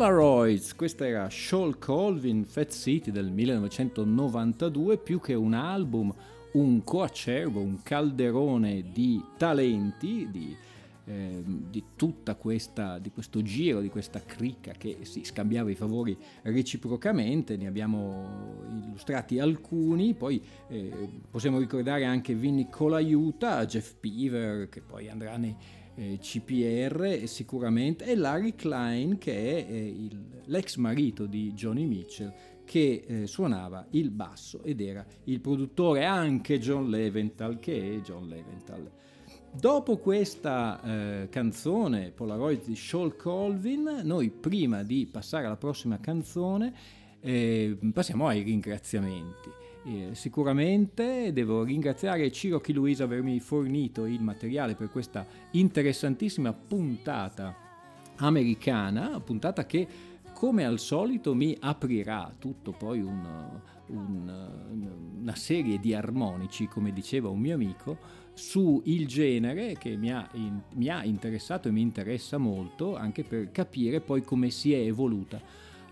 Polaroids, 0.00 0.74
questa 0.76 1.06
era 1.06 1.28
Shawl 1.28 1.78
Colvin 1.78 2.46
Fat 2.46 2.72
City 2.72 3.10
del 3.10 3.30
1992, 3.30 4.96
più 4.96 5.20
che 5.20 5.34
un 5.34 5.52
album, 5.52 6.10
un 6.52 6.82
coacervo, 6.82 7.60
un 7.60 7.82
calderone 7.82 8.92
di 8.94 9.22
talenti, 9.36 10.26
di, 10.30 10.56
eh, 11.04 11.42
di 11.44 11.84
tutta 11.96 12.34
questa, 12.36 12.98
di 12.98 13.10
questo 13.10 13.42
giro, 13.42 13.82
di 13.82 13.90
questa 13.90 14.24
cricca 14.24 14.72
che 14.72 15.00
si 15.02 15.22
scambiava 15.22 15.70
i 15.70 15.74
favori 15.74 16.16
reciprocamente, 16.44 17.58
ne 17.58 17.66
abbiamo 17.66 18.64
illustrati 18.70 19.38
alcuni, 19.38 20.14
poi 20.14 20.42
eh, 20.68 21.10
possiamo 21.30 21.58
ricordare 21.58 22.06
anche 22.06 22.32
Vinny 22.32 22.70
Colaiuta, 22.70 23.66
Jeff 23.66 23.96
Peaver, 24.00 24.70
che 24.70 24.80
poi 24.80 25.10
andrà 25.10 25.36
nei 25.36 25.54
eh, 26.00 26.18
CPR 26.18 27.26
sicuramente, 27.26 28.06
e 28.06 28.16
Larry 28.16 28.54
Klein 28.54 29.18
che 29.18 29.32
è 29.32 29.70
eh, 29.70 29.86
il, 29.86 30.18
l'ex 30.46 30.76
marito 30.76 31.26
di 31.26 31.52
Johnny 31.52 31.84
Mitchell 31.84 32.32
che 32.64 33.04
eh, 33.06 33.26
suonava 33.26 33.86
il 33.90 34.10
basso 34.10 34.62
ed 34.62 34.80
era 34.80 35.04
il 35.24 35.40
produttore 35.40 36.04
anche 36.04 36.58
John 36.58 36.88
Leventhal 36.88 37.58
che 37.58 37.96
è 37.96 38.00
John 38.00 38.28
Leventhal. 38.28 38.90
Dopo 39.52 39.98
questa 39.98 40.80
eh, 40.82 41.28
canzone 41.28 42.12
Polaroid 42.12 42.64
di 42.64 42.76
Shawl 42.76 43.16
Colvin, 43.16 44.02
noi 44.04 44.30
prima 44.30 44.82
di 44.84 45.06
passare 45.10 45.46
alla 45.46 45.56
prossima 45.56 45.98
canzone 45.98 46.72
eh, 47.20 47.76
passiamo 47.92 48.28
ai 48.28 48.42
ringraziamenti. 48.42 49.59
Eh, 49.84 50.10
sicuramente 50.12 51.32
devo 51.32 51.62
ringraziare 51.62 52.30
Ciro 52.30 52.60
Chi 52.60 52.74
Luisa 52.74 53.04
avermi 53.04 53.40
fornito 53.40 54.04
il 54.04 54.20
materiale 54.20 54.74
per 54.74 54.90
questa 54.90 55.26
interessantissima 55.52 56.52
puntata 56.52 57.56
americana, 58.16 59.18
puntata 59.20 59.64
che 59.64 59.88
come 60.34 60.64
al 60.64 60.78
solito 60.78 61.34
mi 61.34 61.56
aprirà 61.58 62.34
tutto 62.38 62.72
poi 62.72 63.00
un, 63.00 63.60
un, 63.86 64.90
una 65.20 65.34
serie 65.34 65.78
di 65.78 65.94
armonici, 65.94 66.66
come 66.66 66.92
diceva 66.92 67.28
un 67.28 67.40
mio 67.40 67.54
amico, 67.54 67.98
su 68.34 68.80
il 68.84 69.06
genere 69.06 69.76
che 69.78 69.96
mi 69.96 70.12
ha, 70.12 70.28
in, 70.32 70.60
mi 70.74 70.88
ha 70.88 71.04
interessato 71.04 71.68
e 71.68 71.72
mi 71.72 71.80
interessa 71.80 72.38
molto, 72.38 72.96
anche 72.96 73.22
per 73.22 73.50
capire 73.50 74.00
poi 74.00 74.22
come 74.22 74.50
si 74.50 74.72
è 74.72 74.78
evoluta 74.78 75.40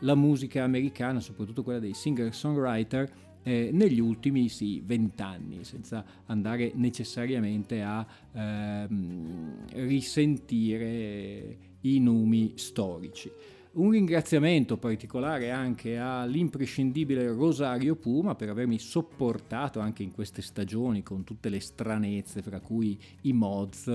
la 0.01 0.14
musica 0.14 0.62
americana, 0.62 1.20
soprattutto 1.20 1.62
quella 1.62 1.80
dei 1.80 1.93
singer-songwriter, 1.93 3.11
eh, 3.43 3.70
negli 3.72 4.01
ultimi 4.01 4.49
sì, 4.49 4.82
vent'anni, 4.84 5.64
senza 5.64 6.05
andare 6.26 6.72
necessariamente 6.74 7.82
a 7.82 8.07
ehm, 8.32 9.66
risentire 9.74 11.57
i 11.82 12.01
numi 12.01 12.53
storici. 12.57 13.30
Un 13.70 13.91
ringraziamento 13.91 14.76
particolare 14.78 15.51
anche 15.51 15.99
all'imprescindibile 15.99 17.28
Rosario 17.28 17.95
Puma 17.97 18.34
per 18.34 18.49
avermi 18.49 18.78
sopportato 18.78 19.78
anche 19.78 20.03
in 20.03 20.11
queste 20.11 20.43
stagioni 20.43 21.03
con 21.03 21.22
tutte 21.22 21.49
le 21.49 21.61
stranezze, 21.61 22.43
fra 22.43 22.61
cui 22.61 22.99
i 23.22 23.32
mods 23.32 23.86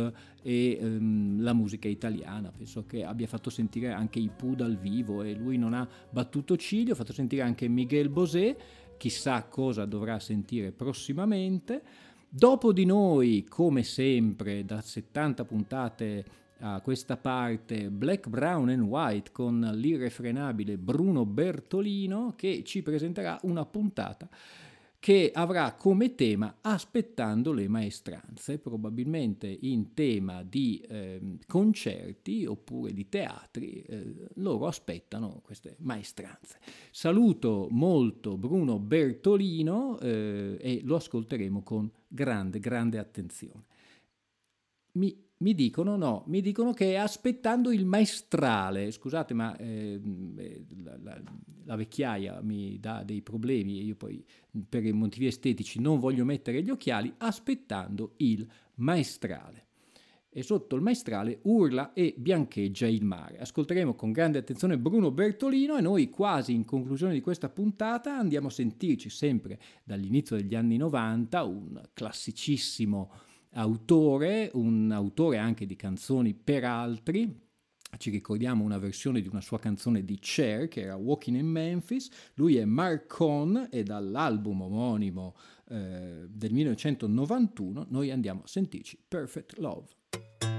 e 0.42 0.78
ehm, 0.80 1.42
la 1.42 1.54
musica 1.54 1.88
italiana. 1.88 2.54
Penso 2.56 2.86
che 2.86 3.04
abbia 3.04 3.28
fatto 3.28 3.50
sentire 3.50 3.92
anche 3.92 4.20
i 4.20 4.30
Pooh 4.34 4.56
dal 4.56 4.78
vivo 4.78 5.22
e 5.24 5.34
lui 5.34 5.58
non 5.58 5.74
ha 5.74 5.86
battuto 6.10 6.56
ciglio, 6.56 6.94
ha 6.94 6.96
fatto 6.96 7.12
sentire 7.12 7.42
anche 7.42 7.68
Miguel 7.68 8.10
Bosé 8.10 8.56
chissà 8.98 9.44
cosa 9.44 9.86
dovrà 9.86 10.20
sentire 10.20 10.72
prossimamente. 10.72 11.82
Dopo 12.28 12.74
di 12.74 12.86
noi, 12.86 13.46
come 13.48 13.84
sempre, 13.84 14.66
da 14.66 14.82
70 14.82 15.46
puntate 15.46 16.26
a 16.60 16.80
questa 16.82 17.18
parte, 17.18 17.90
Black, 17.90 18.28
Brown 18.28 18.70
and 18.70 18.84
White 18.84 19.32
con 19.32 19.60
l'irrefrenabile 19.74 20.78
Bruno 20.78 21.26
Bertolino 21.26 22.34
che 22.36 22.64
ci 22.64 22.82
presenterà 22.82 23.38
una 23.44 23.66
puntata 23.66 24.28
che 25.04 25.32
avrà 25.34 25.74
come 25.74 26.16
tema 26.16 26.60
aspettando 26.62 27.52
le 27.52 27.68
maestranze, 27.68 28.58
probabilmente 28.58 29.48
in 29.48 29.94
tema 29.94 30.44
di 30.44 30.80
eh, 30.88 31.40
concerti 31.46 32.46
oppure 32.46 32.94
di 32.94 33.10
teatri, 33.10 33.82
eh, 33.82 34.30
loro 34.36 34.66
aspettano 34.66 35.42
queste 35.44 35.76
maestranze. 35.80 36.58
Saluto 36.90 37.68
molto 37.72 38.38
Bruno 38.38 38.80
Bertolino 38.80 40.00
eh, 40.00 40.58
e 40.58 40.80
lo 40.86 40.96
ascolteremo 40.96 41.64
con 41.64 41.92
grande, 42.08 42.60
grande 42.60 42.98
attenzione. 42.98 43.66
Mi 44.94 45.32
mi 45.44 45.54
dicono 45.54 45.98
no, 45.98 46.24
mi 46.28 46.40
dicono 46.40 46.72
che 46.72 46.94
è 46.94 46.96
aspettando 46.96 47.70
il 47.72 47.86
maestrale. 47.86 48.92
Scusate, 48.92 49.34
ma 49.34 49.56
eh, 49.58 50.00
la, 50.82 50.98
la, 51.04 51.22
la, 51.66 51.76
vecchiaia 51.76 52.42
mi 52.42 52.80
dà 52.80 53.04
dei 53.04 53.22
problemi 53.22 53.80
e 53.80 53.84
io 53.84 53.96
poi 53.96 54.26
per 54.68 54.86
i 54.86 54.94
motivi 54.94 55.28
estetici 55.28 55.82
non 55.82 56.00
voglio 56.00 56.24
mettere 56.24 56.64
gli 56.64 56.70
occhiali, 56.70 57.14
aspettando 57.18 58.14
il 58.18 58.50
maestrale. 58.76 59.66
E 60.30 60.44
sotto 60.44 60.78
il 60.78 60.82
maestrale 60.82 61.40
urla 61.44 61.92
e 61.92 62.16
biancheggia 62.18 62.88
il 62.88 63.04
mare. 63.04 63.40
Ascolteremo 63.40 63.96
con 63.96 64.14
grande 64.14 64.38
attenzione 64.38 64.80
Bruno 64.80 65.12
Bertolino 65.12 65.78
e 65.78 65.82
noi 65.82 66.10
quasi 66.10 66.54
in 66.54 66.64
conclusione 66.64 67.14
di 67.14 67.22
questa 67.22 67.50
puntata 67.50 68.18
andiamo 68.18 68.48
a 68.48 68.52
sentirci 68.52 69.10
sempre 69.10 69.60
dall'inizio 69.84 70.38
degli 70.38 70.56
anni 70.56 70.78
90 70.78 71.44
un 71.44 71.82
classicissimo 71.94 73.12
autore, 73.54 74.50
un 74.54 74.92
autore 74.92 75.38
anche 75.38 75.66
di 75.66 75.76
canzoni 75.76 76.34
per 76.34 76.64
altri, 76.64 77.42
ci 77.98 78.10
ricordiamo 78.10 78.64
una 78.64 78.78
versione 78.78 79.22
di 79.22 79.28
una 79.28 79.42
sua 79.42 79.60
canzone 79.60 80.04
di 80.04 80.18
Cher 80.20 80.68
che 80.68 80.82
era 80.82 80.96
Walking 80.96 81.38
in 81.38 81.48
Memphis, 81.48 82.10
lui 82.36 82.58
è 82.58 82.66
Mark 82.66 83.08
Cohn 83.08 83.68
e 83.72 83.84
dall'album 83.84 84.62
omonimo 84.62 85.36
eh, 85.70 86.26
del 86.28 86.54
1991 86.54 87.88
noi 87.90 88.12
andiamo 88.12 88.42
a 88.44 88.48
sentirci 88.48 89.00
Perfect 89.08 89.58
Love. 89.58 90.53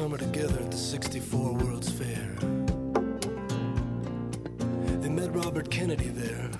summer 0.00 0.16
together 0.16 0.58
at 0.60 0.70
the 0.70 0.78
64 0.78 1.52
World's 1.56 1.90
Fair. 1.90 2.34
They 5.02 5.10
met 5.10 5.34
Robert 5.34 5.70
Kennedy 5.70 6.08
there. 6.08 6.50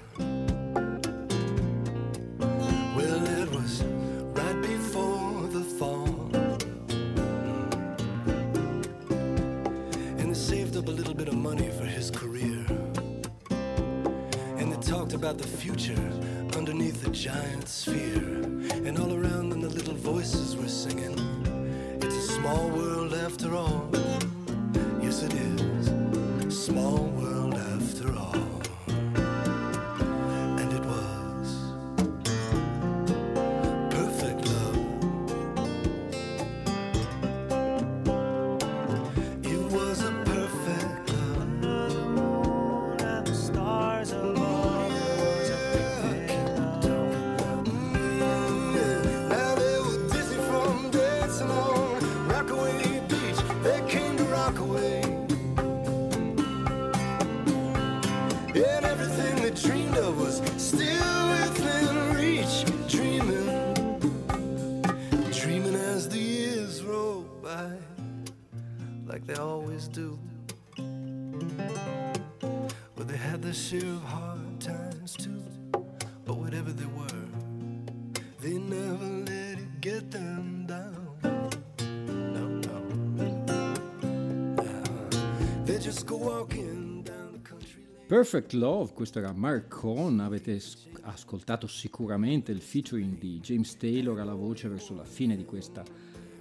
Perfect 88.10 88.54
Love, 88.54 88.92
questo 88.92 89.20
era 89.20 89.32
Mark 89.32 89.68
Cohn, 89.68 90.18
avete 90.18 90.60
ascoltato 91.02 91.68
sicuramente 91.68 92.50
il 92.50 92.60
featuring 92.60 93.16
di 93.16 93.38
James 93.38 93.76
Taylor 93.76 94.18
alla 94.18 94.34
voce 94.34 94.66
verso 94.66 94.96
la 94.96 95.04
fine 95.04 95.36
di 95.36 95.44
questa, 95.44 95.84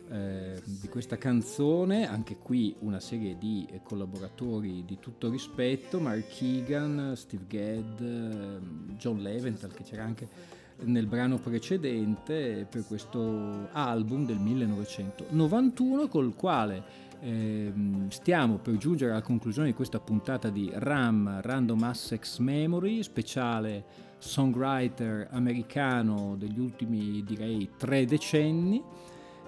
eh, 0.09 0.59
di 0.65 0.88
questa 0.88 1.20
canzone, 1.20 2.07
anche 2.07 2.38
qui 2.38 2.76
una 2.80 2.99
serie 2.99 3.38
di 3.38 3.67
eh, 3.70 3.82
collaboratori 3.84 4.84
di 4.84 4.97
tutto 4.99 5.30
rispetto, 5.30 5.99
Mark 5.99 6.30
Keegan, 6.39 7.13
Steve 7.15 7.45
Gadd, 7.47 8.01
ehm, 8.01 8.95
John 8.97 9.20
Leventhal 9.20 9.72
che 9.72 9.84
c'era 9.84 10.03
anche 10.03 10.28
nel 10.84 11.07
brano 11.07 11.38
precedente 11.38 12.65
per 12.69 12.86
questo 12.86 13.67
album 13.71 14.25
del 14.25 14.38
1991 14.38 16.07
col 16.07 16.36
quale 16.36 16.84
ehm, 17.21 18.09
stiamo 18.09 18.57
per 18.57 18.77
giungere 18.77 19.11
alla 19.11 19.21
conclusione 19.21 19.69
di 19.69 19.73
questa 19.73 19.99
puntata 19.99 20.49
di 20.49 20.71
RAM 20.73 21.41
Random 21.41 21.84
Access 21.84 22.39
Memory 22.39 23.03
speciale 23.03 24.07
songwriter 24.19 25.27
americano 25.32 26.36
degli 26.38 26.59
ultimi 26.59 27.23
direi 27.23 27.69
tre 27.77 28.05
decenni. 28.05 28.82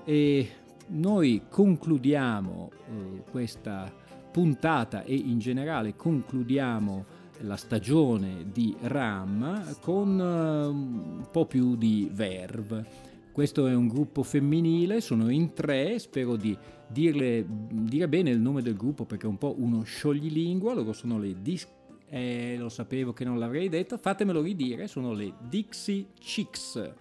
E 0.04 0.50
noi 0.88 1.44
concludiamo 1.48 2.72
eh, 2.72 3.24
questa 3.30 3.92
puntata 4.32 5.04
e 5.04 5.14
in 5.14 5.40
generale 5.40 5.96
concludiamo 5.96 7.20
la 7.42 7.56
stagione 7.56 8.46
di 8.52 8.76
Ram 8.82 9.78
con 9.82 10.20
eh, 10.20 10.66
un 10.66 11.28
po' 11.32 11.46
più 11.46 11.76
di 11.76 12.10
verve. 12.12 13.10
Questo 13.32 13.68
è 13.68 13.74
un 13.74 13.88
gruppo 13.88 14.24
femminile, 14.24 15.00
sono 15.00 15.30
in 15.30 15.54
tre, 15.54 15.98
spero 16.00 16.36
di 16.36 16.58
dirle, 16.88 17.46
dire 17.48 18.10
bene 18.10 18.30
il 18.30 18.40
nome 18.40 18.62
del 18.62 18.76
gruppo 18.76 19.06
perché 19.06 19.26
è 19.26 19.30
un 19.30 19.38
po' 19.38 19.56
uno 19.58 19.84
scioglilingua, 19.84 20.74
loro 20.74 20.92
sono 20.94 21.18
le 21.18 21.42
Dis- 21.42 21.68
eh, 22.10 22.58
lo 22.58 22.68
sapevo 22.68 23.14
che 23.14 23.24
non 23.24 23.40
l'avrei 23.40 23.70
detto, 23.70 23.98
fatemelo 23.98 24.42
ridire, 24.42 24.88
sono 24.88 25.14
le 25.14 25.34
Dixie 25.48 26.08
Chicks. 26.20 26.94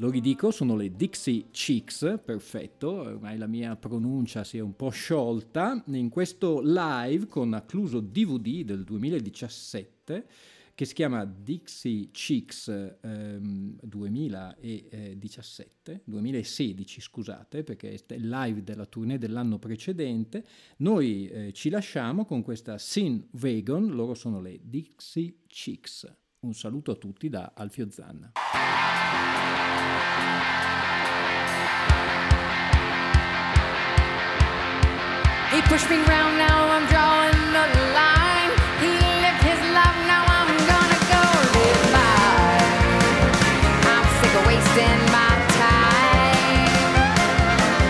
Lo 0.00 0.08
ridico, 0.08 0.50
sono 0.50 0.76
le 0.76 0.96
Dixie 0.96 1.50
Chicks, 1.50 2.20
perfetto, 2.24 2.90
ormai 2.90 3.36
la 3.36 3.46
mia 3.46 3.76
pronuncia 3.76 4.44
si 4.44 4.56
è 4.56 4.60
un 4.60 4.74
po' 4.74 4.88
sciolta, 4.88 5.84
in 5.88 6.08
questo 6.08 6.62
live 6.64 7.26
con 7.26 7.52
accluso 7.52 8.00
DVD 8.00 8.64
del 8.64 8.84
2017 8.84 10.26
che 10.74 10.86
si 10.86 10.94
chiama 10.94 11.26
Dixie 11.26 12.08
Chicks 12.12 12.96
ehm, 13.02 13.76
2017, 13.82 16.00
2016 16.04 17.00
scusate, 17.02 17.62
perché 17.62 17.92
è 17.92 18.00
il 18.14 18.26
live 18.26 18.62
della 18.62 18.86
tournée 18.86 19.18
dell'anno 19.18 19.58
precedente. 19.58 20.46
Noi 20.78 21.28
eh, 21.28 21.52
ci 21.52 21.68
lasciamo 21.68 22.24
con 22.24 22.40
questa 22.40 22.78
Sin 22.78 23.28
Wagon, 23.32 23.88
loro 23.88 24.14
sono 24.14 24.40
le 24.40 24.60
Dixie 24.62 25.40
Chicks. 25.46 26.10
Un 26.40 26.54
saluto 26.54 26.92
a 26.92 26.94
tutti 26.94 27.28
da 27.28 27.52
Alfio 27.54 27.90
Zanna. 27.90 28.32
He 35.52 35.60
pushed 35.62 35.90
me 35.90 35.96
round, 36.04 36.38
now 36.38 36.70
I'm 36.70 36.86
drawing 36.86 37.34
the 37.52 37.66
line. 37.92 38.50
He 38.80 38.92
lived 39.24 39.42
his 39.42 39.60
life, 39.74 39.98
now 40.06 40.22
I'm 40.38 40.50
gonna 40.70 41.00
go 41.10 41.22
live 41.58 41.84
mine. 41.90 42.70
I'm 43.92 44.06
sick 44.22 44.32
of 44.38 44.46
wasting 44.46 45.00
my 45.10 45.34
time. 45.58 46.70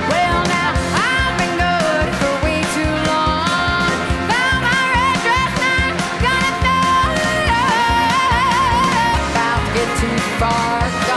Well, 0.08 0.40
now 0.56 0.72
I've 1.04 1.34
been 1.36 1.54
good 1.60 2.08
for 2.18 2.32
way 2.44 2.60
too 2.76 2.94
long. 3.12 3.92
Found 4.32 4.60
my 4.64 4.82
red 4.96 5.16
dress, 5.20 5.52
now 5.60 5.84
I'm 5.84 5.96
gonna 6.26 6.52
throw 6.64 7.12
it 7.28 7.48
up. 7.60 9.20
About 9.30 9.60
to 9.66 9.70
get 9.76 9.88
too 10.00 10.16
far. 10.40 11.09